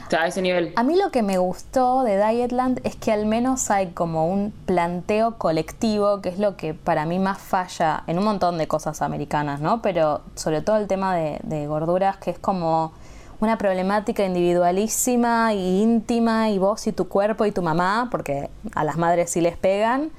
[0.06, 0.72] O sea, a ese nivel.
[0.76, 4.52] A mí lo que me gustó de Dietland es que al menos hay como un
[4.64, 9.02] planteo colectivo, que es lo que para mí más falla en un montón de cosas
[9.02, 9.82] americanas, ¿no?
[9.82, 12.94] Pero sobre todo el tema de, de gorduras, que es como
[13.40, 18.84] una problemática individualísima y íntima y vos y tu cuerpo y tu mamá, porque a
[18.84, 20.10] las madres sí les pegan,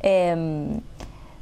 [0.00, 0.80] em,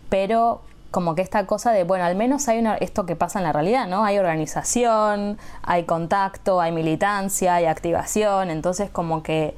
[0.09, 3.45] pero como que esta cosa de, bueno, al menos hay una, esto que pasa en
[3.45, 4.05] la realidad, ¿no?
[4.05, 9.57] Hay organización, hay contacto, hay militancia, hay activación, entonces como que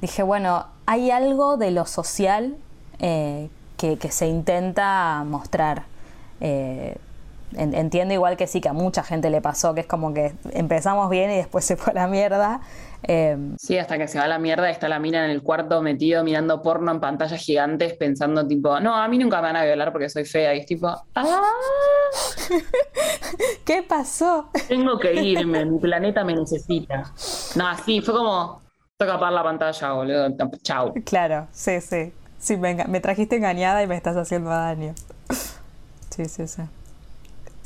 [0.00, 2.56] dije, bueno, hay algo de lo social
[2.98, 5.84] eh, que, se intenta mostrar.
[6.40, 6.96] Eh,
[7.56, 11.10] entiendo igual que sí, que a mucha gente le pasó, que es como que empezamos
[11.10, 12.60] bien y después se fue a la mierda.
[13.02, 15.80] Em, sí, hasta que se va a la mierda, está la mina en el cuarto
[15.80, 19.64] metido mirando porno en pantallas gigantes pensando tipo, no, a mí nunca me van a
[19.64, 20.54] violar porque soy fea.
[20.54, 21.42] Y es tipo, ¡ah!
[23.64, 24.50] ¿Qué pasó?
[24.68, 27.12] Tengo que irme, mi planeta me necesita.
[27.56, 28.60] No, sí, fue como,
[28.96, 30.28] toca apagar la pantalla, boludo.
[30.62, 30.92] Chau.
[31.04, 32.12] Claro, sí, sí.
[32.38, 34.94] Sí, venga, me trajiste engañada y me estás haciendo daño.
[36.10, 36.62] Sí, sí, sí.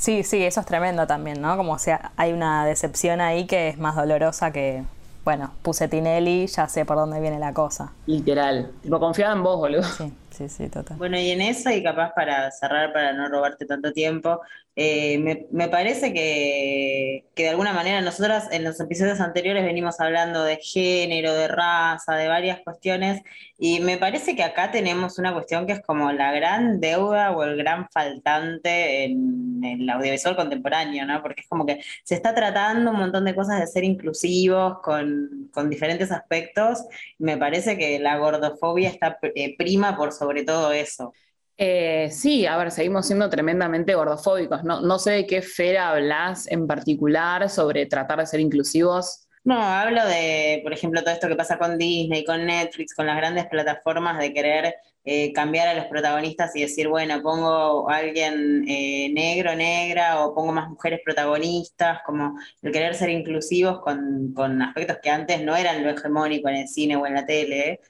[0.05, 1.57] Sí, sí, eso es tremendo también, ¿no?
[1.57, 4.85] Como sea, hay una decepción ahí que es más dolorosa que,
[5.25, 7.91] bueno, puse Tinelli, ya sé por dónde viene la cosa.
[8.05, 8.71] Literal.
[8.83, 9.83] Tipo, confiaba en vos, boludo.
[9.83, 10.99] Sí, sí, sí, total.
[10.99, 14.43] Bueno, y en eso, y capaz para cerrar, para no robarte tanto tiempo,
[14.77, 20.57] eh, me, parece que, de alguna manera nosotras en los episodios anteriores venimos hablando de
[20.57, 23.23] género, de raza, de varias cuestiones,
[23.57, 27.45] y me parece que acá tenemos una cuestión que es como la gran deuda o
[27.45, 31.23] el gran faltante en el audiovisual contemporáneo, ¿no?
[31.23, 35.51] Porque es como que se está tratando un montón de cosas de ser inclusivos con,
[35.71, 36.85] diferentes aspectos,
[37.19, 41.13] me parece que la gordofobia está eh, prima por sobre todo eso.
[41.57, 44.65] Eh, sí, a ver, seguimos siendo tremendamente gordofóbicos.
[44.65, 49.29] No, no sé de qué esfera hablas en particular sobre tratar de ser inclusivos.
[49.45, 53.17] No, hablo de, por ejemplo, todo esto que pasa con Disney, con Netflix, con las
[53.17, 58.65] grandes plataformas de querer eh, cambiar a los protagonistas y decir, bueno, pongo a alguien
[58.67, 64.63] eh, negro, negra, o pongo más mujeres protagonistas, como el querer ser inclusivos con, con
[64.63, 67.81] aspectos que antes no eran lo hegemónico en el cine o en la tele.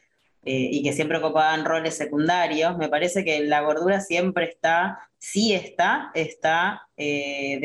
[0.47, 5.55] Eh, y que siempre ocupaban roles secundarios, me parece que la gordura siempre está, sí
[5.55, 7.61] está, está eh,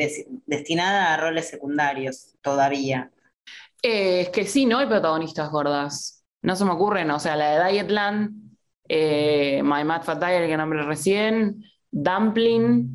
[0.46, 3.10] destinada a roles secundarios todavía.
[3.82, 6.24] Eh, es que sí, no hay protagonistas gordas.
[6.40, 8.30] No se me ocurren, o sea, la de Dietland,
[8.88, 12.88] My Mad Fat Diet, que nombré recién, Dumpling,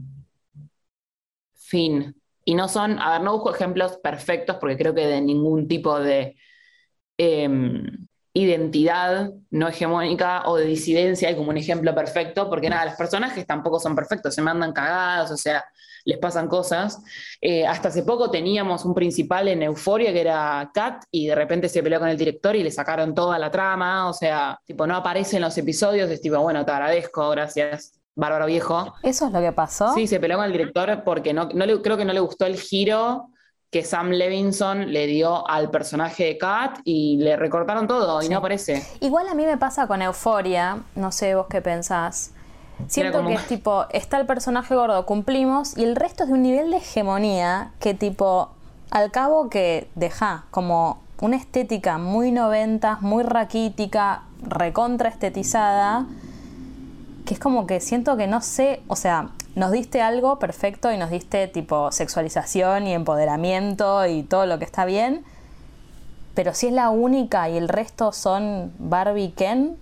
[1.53, 2.15] fin.
[2.43, 5.99] Y no son, a ver, no busco ejemplos perfectos porque creo que de ningún tipo
[5.99, 6.37] de
[7.17, 8.04] em,
[8.35, 13.47] identidad no hegemónica o de disidencia, hay como un ejemplo perfecto, porque nada, los personajes
[13.47, 15.63] tampoco son perfectos, se mandan cagadas, o sea,
[16.03, 17.01] les pasan cosas.
[17.39, 21.69] Eh, hasta hace poco teníamos un principal en Euforia que era Kat y de repente
[21.69, 24.97] se peleó con el director y le sacaron toda la trama, o sea, tipo, no
[24.97, 28.01] aparece en los episodios, es tipo, bueno, te agradezco, gracias.
[28.17, 28.93] Bárbaro viejo.
[29.03, 29.93] ¿Eso es lo que pasó?
[29.93, 32.45] Sí, se peleó con el director porque no, no le, creo que no le gustó
[32.45, 33.29] el giro
[33.71, 38.37] que Sam Levinson le dio al personaje de Kat y le recortaron todo y no
[38.37, 38.85] aparece.
[39.01, 42.31] Igual a mí me pasa con Euforia, no sé vos qué pensás.
[42.87, 46.43] Siento que es tipo, está el personaje gordo, cumplimos, y el resto es de un
[46.43, 48.49] nivel de hegemonía que tipo,
[48.91, 56.05] al cabo que deja como una estética muy noventas, muy raquítica, recontra estetizada,
[57.25, 60.97] que es como que siento que no sé, o sea, nos diste algo perfecto y
[60.97, 65.23] nos diste tipo sexualización y empoderamiento y todo lo que está bien,
[66.33, 69.77] pero si es la única y el resto son Barbie Ken,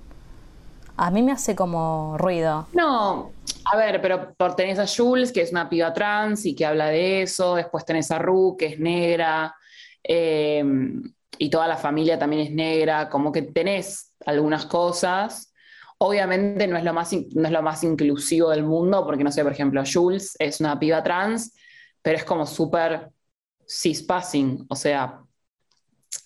[0.96, 2.68] a mí me hace como ruido.
[2.74, 3.32] No,
[3.66, 6.88] a ver, pero por tenés a Jules, que es una piba trans y que habla
[6.88, 9.56] de eso, después tenés a Ru, que es negra,
[10.04, 10.64] eh,
[11.40, 15.53] y toda la familia también es negra, como que tenés algunas cosas
[16.06, 19.42] Obviamente no es, lo más, no es lo más inclusivo del mundo, porque no sé,
[19.42, 21.56] por ejemplo, Jules es una piba trans,
[22.02, 23.10] pero es como súper
[23.66, 25.22] cispassing, o sea,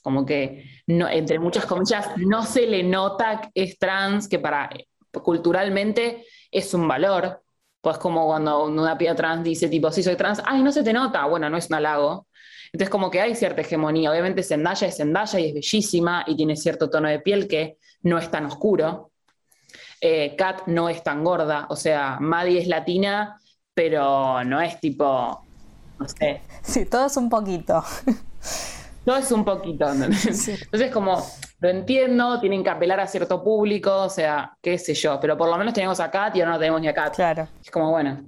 [0.01, 4.67] como que no, entre muchas comillas no se le nota que es trans, que para
[5.11, 7.43] culturalmente es un valor.
[7.79, 10.91] Pues como cuando una piba trans dice tipo, sí soy trans, ay, no se te
[10.91, 12.27] nota, bueno, no es un halago.
[12.73, 14.09] Entonces como que hay cierta hegemonía.
[14.09, 18.17] Obviamente Zendaya es Zendaya y es bellísima y tiene cierto tono de piel que no
[18.17, 19.11] es tan oscuro.
[20.01, 23.39] Eh, Kat no es tan gorda, o sea, Maddie es latina,
[23.73, 25.43] pero no es tipo,
[25.99, 26.41] no sé.
[26.61, 27.83] Sí, todo es un poquito.
[29.05, 29.89] Todo es un poquito.
[29.93, 31.25] Entonces, como,
[31.59, 35.47] lo entiendo, tienen que apelar a cierto público, o sea, qué sé yo, pero por
[35.49, 37.15] lo menos tenemos a Kat y ahora no tenemos ni a Kat.
[37.15, 37.47] Claro.
[37.63, 38.21] Es como, bueno.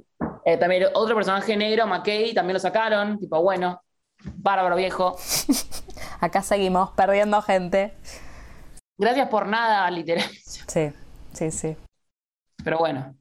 [0.46, 3.82] Eh, también otro personaje negro, McKay, también lo sacaron, tipo, bueno,
[4.24, 5.18] bárbaro viejo.
[6.22, 7.94] Acá seguimos perdiendo gente.
[8.98, 10.30] Gracias por nada, literal.
[10.68, 10.92] Sí.
[11.34, 11.76] Sí, sí.
[12.63, 13.15] Pero bueno.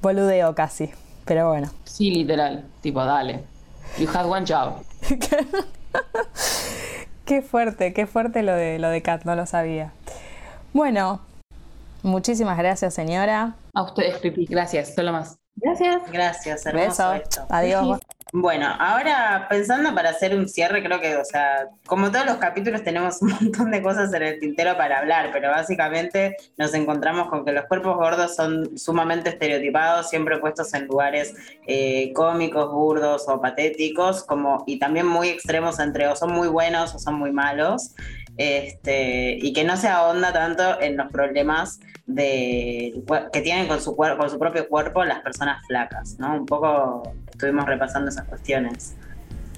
[0.00, 0.90] Boludeo casi,
[1.24, 1.70] pero bueno.
[1.84, 2.64] Sí, literal.
[2.80, 3.44] Tipo, dale.
[3.98, 4.84] You had one job.
[7.28, 9.92] Qué fuerte, qué fuerte lo de lo de Kat, no lo sabía.
[10.72, 11.20] Bueno,
[12.02, 13.54] muchísimas gracias, señora.
[13.74, 15.38] A ustedes, Pipi, gracias, solo más.
[15.60, 16.02] Gracias.
[16.10, 17.46] Gracias, hermoso Beso.
[17.48, 17.98] Adiós.
[18.32, 22.82] Bueno, ahora pensando para hacer un cierre, creo que, o sea, como todos los capítulos
[22.82, 27.46] tenemos un montón de cosas en el tintero para hablar, pero básicamente nos encontramos con
[27.46, 31.34] que los cuerpos gordos son sumamente estereotipados, siempre puestos en lugares
[31.66, 36.94] eh, cómicos, burdos o patéticos, como, y también muy extremos entre o son muy buenos
[36.94, 37.94] o son muy malos.
[38.38, 43.94] Este, y que no se ahonda tanto en los problemas de, que tienen con su,
[43.96, 46.34] con su propio cuerpo las personas flacas, ¿no?
[46.34, 48.96] Un poco estuvimos repasando esas cuestiones.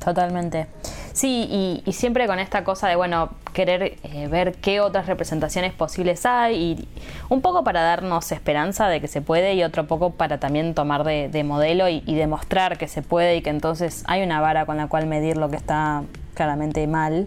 [0.02, 0.66] Totalmente.
[1.12, 6.24] Sí, y, siempre con esta cosa de, bueno, querer eh, ver qué otras representaciones posibles
[6.24, 6.88] hay y
[7.28, 11.04] un poco para darnos esperanza de que se puede y otro poco para también tomar
[11.04, 14.86] de, modelo y, demostrar que se puede y que entonces hay una vara con la
[14.86, 17.26] cual medir lo que está claramente mal.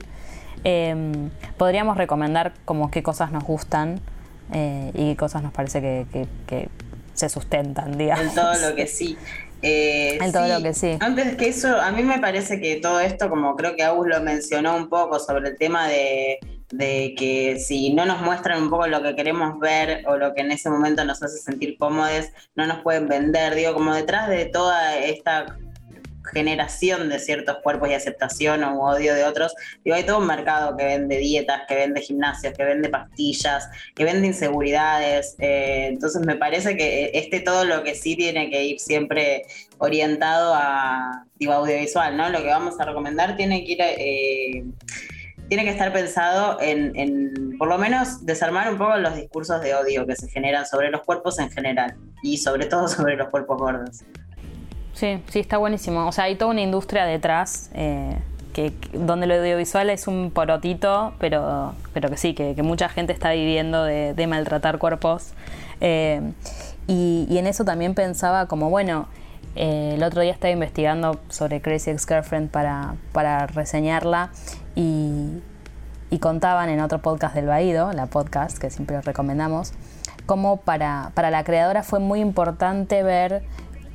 [0.63, 3.99] Em, podríamos recomendar como qué cosas nos gustan
[4.53, 6.69] eh, y qué cosas nos parece que, que
[7.13, 8.25] se sustentan, digamos.
[8.25, 9.17] En todo lo que sí.
[9.61, 10.97] Eh, todo lo que sí.
[10.99, 14.21] Antes que eso, a mí me parece que todo esto, como creo que Agus lo
[14.21, 16.39] mencionó un poco sobre el tema de,
[16.71, 20.41] de que si no nos muestran un poco lo que queremos ver o lo que
[20.41, 23.55] en ese momento nos hace sentir cómodos, no nos pueden vender.
[23.55, 25.57] Digo, como detrás de toda esta
[26.31, 29.53] generación de ciertos cuerpos y aceptación o odio de otros.
[29.83, 34.03] Digo, hay todo un mercado que vende dietas, que vende gimnasios, que vende pastillas, que
[34.03, 35.35] vende inseguridades.
[35.39, 39.43] Eh, entonces me parece que este todo lo que sí tiene que ir siempre
[39.77, 42.29] orientado a audiovisual, ¿no?
[42.29, 43.75] Lo que vamos a recomendar tiene que.
[43.79, 44.63] Eh,
[45.49, 49.75] tiene que estar pensado en, en, por lo menos, desarmar un poco los discursos de
[49.75, 53.57] odio que se generan sobre los cuerpos en general y sobre todo sobre los cuerpos
[53.57, 53.99] gordos.
[54.93, 56.07] Sí, sí, está buenísimo.
[56.07, 58.15] O sea, hay toda una industria detrás, eh,
[58.53, 63.31] que, donde lo audiovisual es un porotito, pero, pero que sí, que, mucha gente está
[63.31, 65.33] viviendo de, maltratar cuerpos.
[65.81, 66.21] Eh,
[66.87, 69.07] y, en eso también pensaba como, bueno,
[69.55, 74.29] eh, el otro día estaba investigando sobre Crazy Ex-Girlfriend para, para reseñarla
[74.75, 75.41] y,
[76.11, 79.73] y contaban en otro podcast del Baído, la podcast que siempre recomendamos,
[80.27, 83.43] como para, para la creadora fue muy importante ver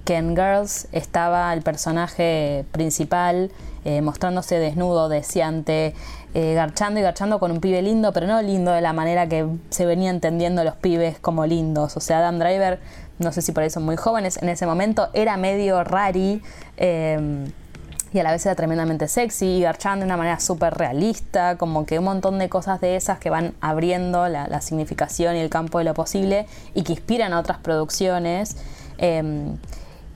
[0.09, 3.51] que en Girls estaba el personaje principal
[3.85, 5.95] eh, mostrándose desnudo, deseante,
[6.33, 9.47] eh, garchando y garchando con un pibe lindo, pero no lindo de la manera que
[9.69, 11.95] se venía entendiendo los pibes como lindos.
[11.99, 12.81] O sea, Adam Driver,
[13.19, 16.41] no sé si por eso muy jóvenes, en ese momento era medio rari.
[16.79, 17.45] Em,
[18.11, 21.85] y a la vez era tremendamente sexy y garchando de una manera súper realista, como
[21.85, 25.77] que un montón de cosas de esas que van abriendo la, significación y el campo
[25.77, 28.57] de lo posible y que inspiran a otras producciones.
[28.97, 29.59] Em,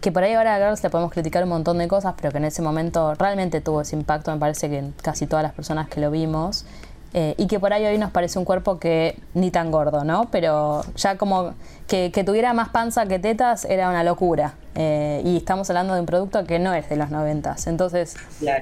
[0.03, 2.39] que por ahí ahora a Girls le podemos criticar un montón de cosas, pero que
[2.39, 5.89] en ese momento realmente tuvo ese impacto, me parece que en casi todas las personas
[5.89, 6.67] que lo vimos.
[7.15, 10.29] Eh, y que por ahí hoy nos parece un cuerpo que ni tan gordo, ¿no?
[10.31, 11.55] Pero ya como
[11.87, 14.55] que, tuviera más panza que tetas era una locura.
[14.75, 17.67] Eh, y estamos hablando de un producto que no es de los noventas.
[17.67, 18.17] Entonces,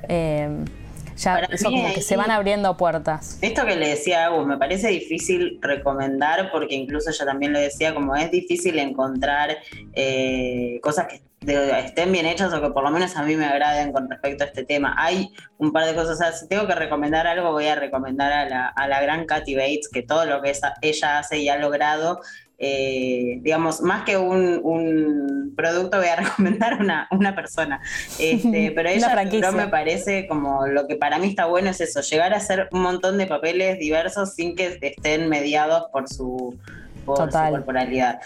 [0.09, 0.64] eh,
[1.16, 3.38] ya eso como que se van abriendo puertas.
[3.40, 7.61] Esto que le decía a Agus, me parece difícil recomendar porque incluso yo también lo
[7.61, 9.59] decía, como es difícil encontrar
[10.83, 14.11] cosas que estén bien hechas o que por lo menos a mí me agraden con
[14.11, 14.94] respecto a este tema.
[14.98, 18.33] Hay un par de cosas, o sea, si tengo que recomendar algo, voy a recomendar
[18.33, 21.57] a la, a la gran Katy Bates, que todo lo que ella hace y ha
[21.57, 22.20] logrado,
[22.59, 27.81] eh, digamos, más que un, un, producto, voy a recomendar una, una persona.
[28.18, 32.03] Este, pero ella no me parece como lo que para mí está bueno es eso,
[32.03, 36.59] llegar a hacer un montón de papeles diversos sin que estén mediados por su,
[37.07, 38.20] por su corporalidad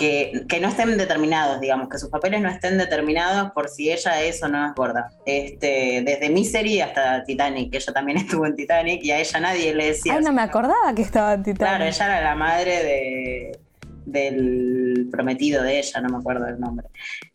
[0.00, 4.42] que, no estén determinados, digamos, que sus papeles no estén determinados por si ella es
[4.42, 5.10] o no es gorda.
[5.26, 9.40] Este, desde mi serie hasta Titanic, que ella también estuvo en Titanic y a ella
[9.40, 10.14] nadie le decía.
[10.14, 11.58] Ay, no me acordaba que estaba en Titanic.
[11.58, 13.58] Claro, ella era la madre de,
[14.06, 16.88] del prometido de ella, no me acuerdo del nombre.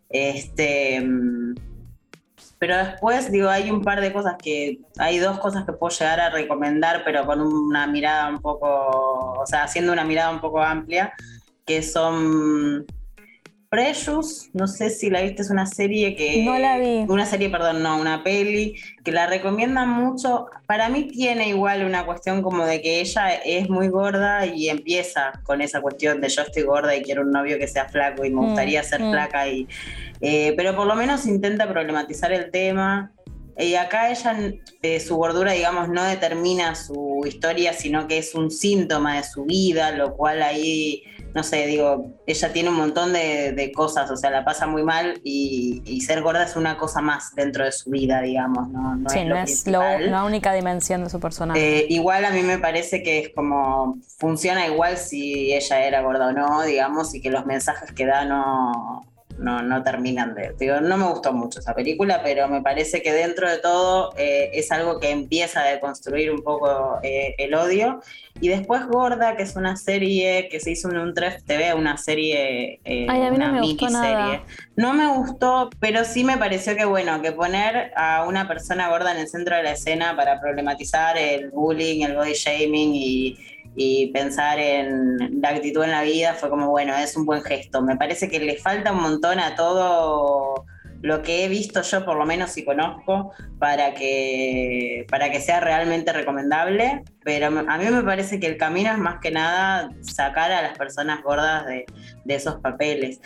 [0.09, 1.05] Este.
[2.57, 6.19] Pero después, digo, hay un par de cosas que, hay dos cosas que puedo llegar
[6.19, 10.61] a recomendar, pero con una mirada un poco, o sea, haciendo una mirada un poco
[10.61, 11.13] amplia
[11.65, 12.85] que son
[13.75, 16.43] Precious, no sé si la viste, es una serie que...
[16.45, 17.05] No la vi.
[17.09, 20.45] Una serie, perdón, no, una peli, que la recomiendan mucho.
[20.65, 25.33] Para mí tiene igual una cuestión como de que ella es muy gorda y empieza
[25.43, 28.29] con esa cuestión de yo estoy gorda y quiero un novio que sea flaco y
[28.29, 29.11] me mm, gustaría ser mm.
[29.11, 29.47] flaca.
[29.49, 29.67] Y,
[30.21, 33.11] eh, pero por lo menos intenta problematizar el tema.
[33.57, 34.37] Y acá ella,
[34.83, 39.43] eh, su gordura, digamos, no determina su historia, sino que es un síntoma de su
[39.43, 41.03] vida, lo cual ahí
[41.35, 45.19] no sé, digo, ella tiene un montón de, cosas, o sea, la pasa muy mal
[45.21, 49.09] y, ser gorda es una cosa más dentro de su vida, digamos, ¿no?
[49.09, 51.79] sí, no es la única dimensión de su personaje.
[51.79, 56.27] Eh, igual a mí me parece que es como, funciona igual si ella era gorda
[56.27, 59.01] o no, digamos, y que los mensajes que da no
[59.37, 60.53] no, no terminan de...
[60.57, 64.51] Digo, no me gustó mucho esa película, pero me parece que dentro de todo eh,
[64.53, 68.01] es algo que empieza a deconstruir un poco eh, el odio.
[68.41, 71.97] Y después Gorda, que es una serie que se hizo en un 3 TV, una
[71.97, 74.41] serie, eh, una no miniserie.
[74.75, 79.11] No me gustó, pero sí me pareció que bueno, que poner a una persona gorda
[79.11, 83.37] en el centro de la escena para problematizar el bullying, el body shaming y
[83.75, 87.81] y pensar en la actitud en la vida fue como, bueno, es un buen gesto.
[87.81, 90.65] Me parece que le falta un montón a todo
[91.01, 95.59] lo que he visto yo, por lo menos y conozco, para que, para que sea
[95.59, 97.03] realmente recomendable.
[97.23, 100.77] Pero a mí me parece que el camino es más que nada sacar a las
[100.77, 101.85] personas gordas de,
[102.23, 103.19] de esos papeles.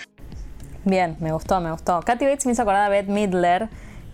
[0.84, 2.00] Bien, me gustó, me gustó.
[2.02, 3.70] Katy Bates me hizo acordar a Beth Midler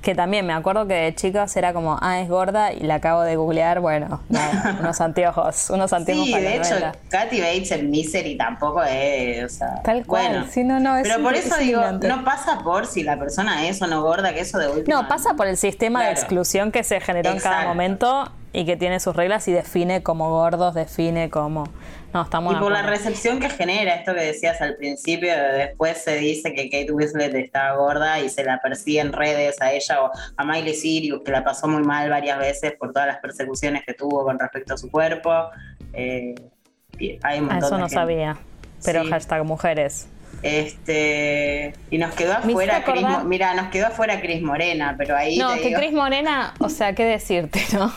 [0.05, 3.23] que también me acuerdo que de chicas era como, ah, es gorda, y la acabo
[3.23, 4.21] de googlear, bueno,
[4.79, 6.27] unos anteojos, unos anteojos.
[6.27, 6.75] Sí, de hecho,
[7.09, 11.23] Katy Bates en Misery tampoco es, o sea, Tal cual, sí, no, no, es Pero
[11.23, 14.59] por eso digo, no pasa por si la persona es o no gorda, que eso
[14.59, 15.01] de última...
[15.01, 18.77] No, pasa por el sistema de exclusión que se generó en cada momento y que
[18.77, 21.65] tiene sus reglas y define como gordos, define como
[22.23, 26.69] y por la recepción que genera, esto que decías al principio, después se dice que
[26.69, 30.73] Kate Winslet está gorda y se la persigue en redes a ella o a Miley
[30.73, 34.39] Cyrus, que la pasó muy mal varias veces por todas las persecuciones que tuvo con
[34.39, 35.49] respecto a su cuerpo.
[35.91, 36.35] Eh,
[37.21, 38.37] hay un Eso no sabía,
[38.85, 40.07] pero hashtag mujeres.
[40.41, 45.53] Este, y nos quedó afuera Cris, mira, nos quedó afuera Cris Morena, pero ahí No,
[45.55, 47.91] que Cris Morena, o sea, qué decirte, ¿no?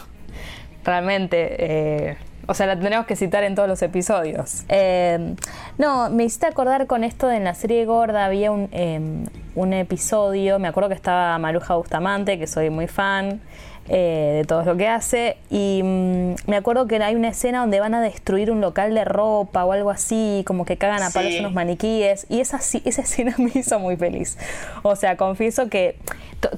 [0.84, 2.16] Realmente eh,
[2.50, 4.64] o sea, la tenemos que citar en todos los episodios.
[4.70, 5.34] Eh,
[5.76, 9.74] no, me hiciste acordar con esto de en la serie Gorda había un, em, un
[9.74, 13.42] episodio, me acuerdo que estaba Maruja Bustamante, que soy muy fan,
[13.90, 15.38] eh, de todo lo que hace.
[15.48, 19.04] Y mm, me acuerdo que hay una escena donde van a destruir un local de
[19.04, 22.26] ropa o algo así, como que cagan a palos unos maniquíes.
[22.28, 24.36] Y esa, esa escena me hizo muy feliz.
[24.82, 25.96] O sea, confieso que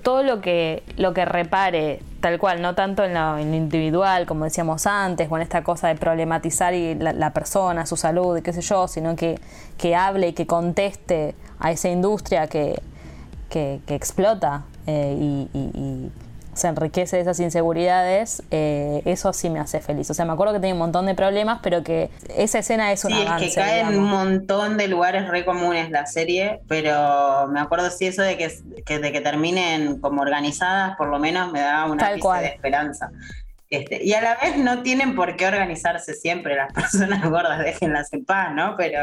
[0.02, 4.86] todo lo que, lo que repare, tal cual, no tanto en lo, individual, como decíamos
[4.88, 8.88] antes, en esta cosa de problematizar y la, persona, su salud y qué sé yo,
[8.88, 9.38] sino que,
[9.78, 12.82] que hable y que conteste a esa industria que,
[13.48, 16.10] que, explota eh, y
[16.60, 20.10] se enriquece de esas inseguridades, eh, eso sí me hace feliz.
[20.10, 23.04] O sea, me acuerdo que tenía un montón de problemas, pero que esa escena es
[23.04, 27.48] un sí, es que cae en un montón de lugares re comunes la serie, pero
[27.48, 31.60] me acuerdo sí eso de que, de que terminen como organizadas, por lo menos me
[31.60, 33.10] da una de esperanza.
[33.70, 38.12] Este, y a la vez no tienen por qué organizarse siempre las personas gordas, déjenlas
[38.12, 38.74] en paz, ¿no?
[38.76, 38.98] Pero,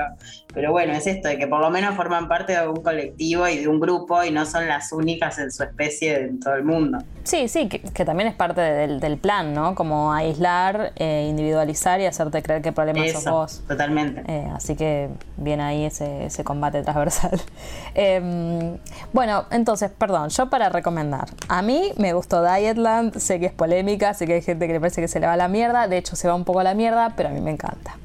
[0.53, 3.59] pero bueno, es esto, de que por lo menos forman parte de un colectivo y
[3.59, 6.97] de un grupo y no son las únicas en su especie en todo el mundo.
[7.24, 9.74] Sí, sí, que, también es parte del, plan, ¿no?
[9.74, 13.63] Como aislar, eh, individualizar y hacerte creer que el problema sos vos.
[13.68, 14.24] Totalmente.
[14.28, 17.39] Eh, así que viene ahí ese, ese combate transversal.
[17.99, 18.78] Em,
[19.11, 21.26] bueno, entonces, perdón, yo para recomendar.
[21.47, 24.80] A mí me gustó Dietland, sé que es polémica, sé que hay gente que le
[24.80, 25.88] parece que se le va a la mierda.
[25.88, 27.97] De hecho, se va un poco a la mierda, pero a mí me encanta.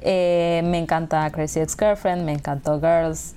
[0.00, 3.34] Eh, me encanta Crazy Ex-Girlfriend, me encantó Girls.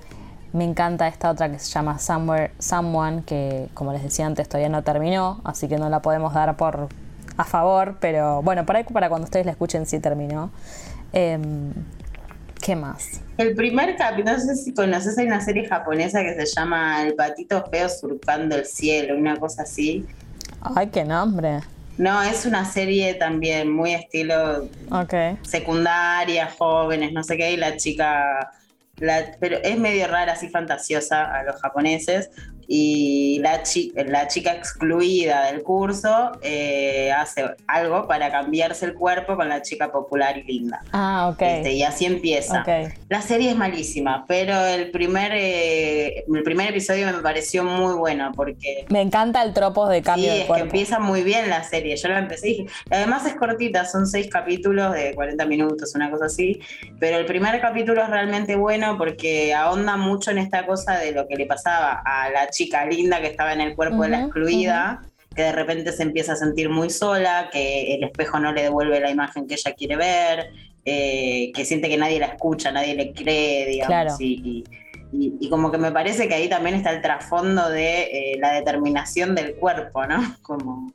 [0.52, 4.70] Me encanta esta otra que se llama Somewhere, Someone, que como les decía antes todavía
[4.70, 6.90] no terminó, así que no la podemos dar por
[7.38, 10.52] a favor, pero bueno, para, para cuando ustedes la escuchen sí terminó.
[11.14, 11.72] Em,
[12.62, 13.22] ¿Qué más?
[13.38, 17.16] El primer capítulo, no sé si conoces, hay una serie japonesa que se llama El
[17.16, 20.06] patito feo surcando el cielo, una cosa así.
[20.62, 21.62] Ay, qué nombre.
[22.00, 24.70] No, es una serie también muy estilo
[25.42, 28.54] secundaria, jóvenes, no sé qué, y la chica,
[29.42, 32.30] pero es medio rara, así fantasiosa a los japoneses,
[32.72, 33.64] y la,
[34.06, 39.92] la chica excluida del curso eh, hace algo para cambiarse el cuerpo con la chica
[39.92, 40.84] popular y linda.
[40.92, 41.42] Ah, ok.
[41.42, 42.64] Este, y así empieza.
[43.10, 48.32] La serie es malísima, pero el primer, eh, el primer episodio me pareció muy bueno
[48.36, 48.86] porque...
[48.90, 51.98] Me encanta el tropo de cambio sí, es que empieza muy bien la serie.
[51.98, 56.26] Yo la empecé y además es cortita, son seis capítulos de 40 minutos, una cosa
[56.26, 56.60] así,
[57.00, 61.28] pero el primer capítulo es realmente bueno porque ahonda mucho en esta cosa de lo
[61.28, 64.22] que le pasaba a la chica chica linda que estaba en el cuerpo de la
[64.24, 65.02] excluida,
[65.34, 69.00] que de repente se empieza a sentir muy sola, que el espejo no le devuelve
[69.00, 70.50] la imagen que ella quiere ver,
[70.84, 74.20] eh, que siente que nadie la escucha, nadie le cree, digamos.
[74.20, 74.64] Y,
[75.50, 79.56] como que me parece que ahí también está el trasfondo de eh, la determinación del
[79.56, 80.20] cuerpo, ¿no?
[80.44, 80.92] Como...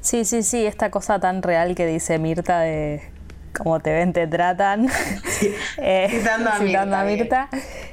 [0.00, 3.02] Sí, sí, sí, esta cosa tan real que dice Mirta de
[3.56, 4.88] como te ven, te tratan.
[5.78, 7.48] Eh, citando a Mirta.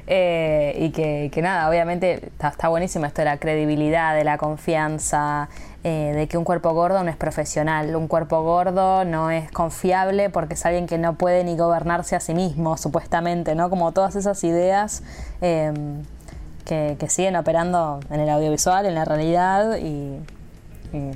[0.06, 5.50] Eh, y que, nada, obviamente está, buenísimo esto de la credibilidad, de la confianza,
[5.82, 10.30] eh, de que un cuerpo gordo no es profesional, un cuerpo gordo no es confiable
[10.30, 13.68] porque es alguien que no puede ni gobernarse a sí mismo, supuestamente, ¿no?
[13.68, 15.02] Como todas esas ideas
[15.42, 16.02] em,
[16.64, 20.18] que, siguen operando en el audiovisual, en la realidad y,
[20.92, 21.10] y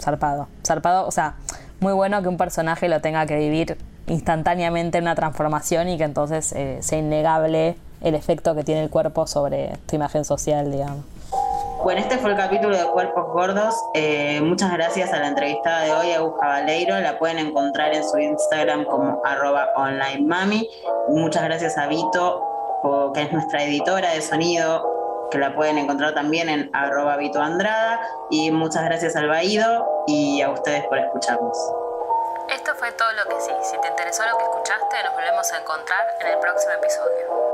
[0.00, 1.34] zarpado, zarpado, o sea,
[1.80, 6.04] muy bueno que un personaje lo tenga que vivir instantáneamente en una transformación y que
[6.04, 11.04] entonces eh, sea innegable el efecto que tiene el cuerpo sobre tu imagen social, digamos.
[11.82, 13.74] Bueno, este fue el capítulo de Cuerpos Gordos.
[13.94, 16.98] Eh, muchas gracias a la entrevistada de hoy, Agus Cabaleiro.
[16.98, 20.66] La pueden encontrar en su Instagram como arroba online.
[21.08, 24.97] Muchas gracias a Vito, que es nuestra editora de sonido,
[25.30, 28.00] que la pueden encontrar también en arroba Vito Andrada.
[28.30, 31.56] Y muchas gracias al Baído y a ustedes por escucharnos.
[32.54, 33.50] Esto fue todo lo que sí.
[33.62, 37.48] Si te interesó lo que escuchaste, nos volvemos a encontrar en el próximo episodio.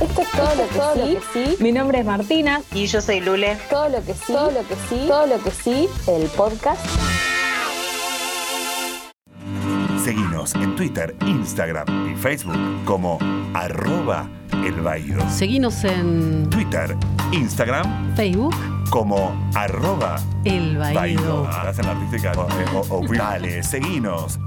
[0.00, 1.00] Esto es todo, lo, que, todo sí.
[1.00, 1.56] lo que sí.
[1.62, 2.62] Mi nombre es Martina.
[2.72, 3.58] Y yo soy Lule.
[3.68, 4.32] Todo lo que sí.
[4.32, 5.04] Todo lo que sí.
[5.08, 5.88] Todo lo que sí.
[6.06, 6.80] El podcast.
[10.46, 13.18] Seguinos en Twitter, Instagram y Facebook como
[13.52, 16.96] arroba el Seguinos en Twitter,
[17.32, 18.54] Instagram, Facebook
[18.90, 22.32] como arroba el Hacen la artística
[22.72, 24.38] o, o, seguinos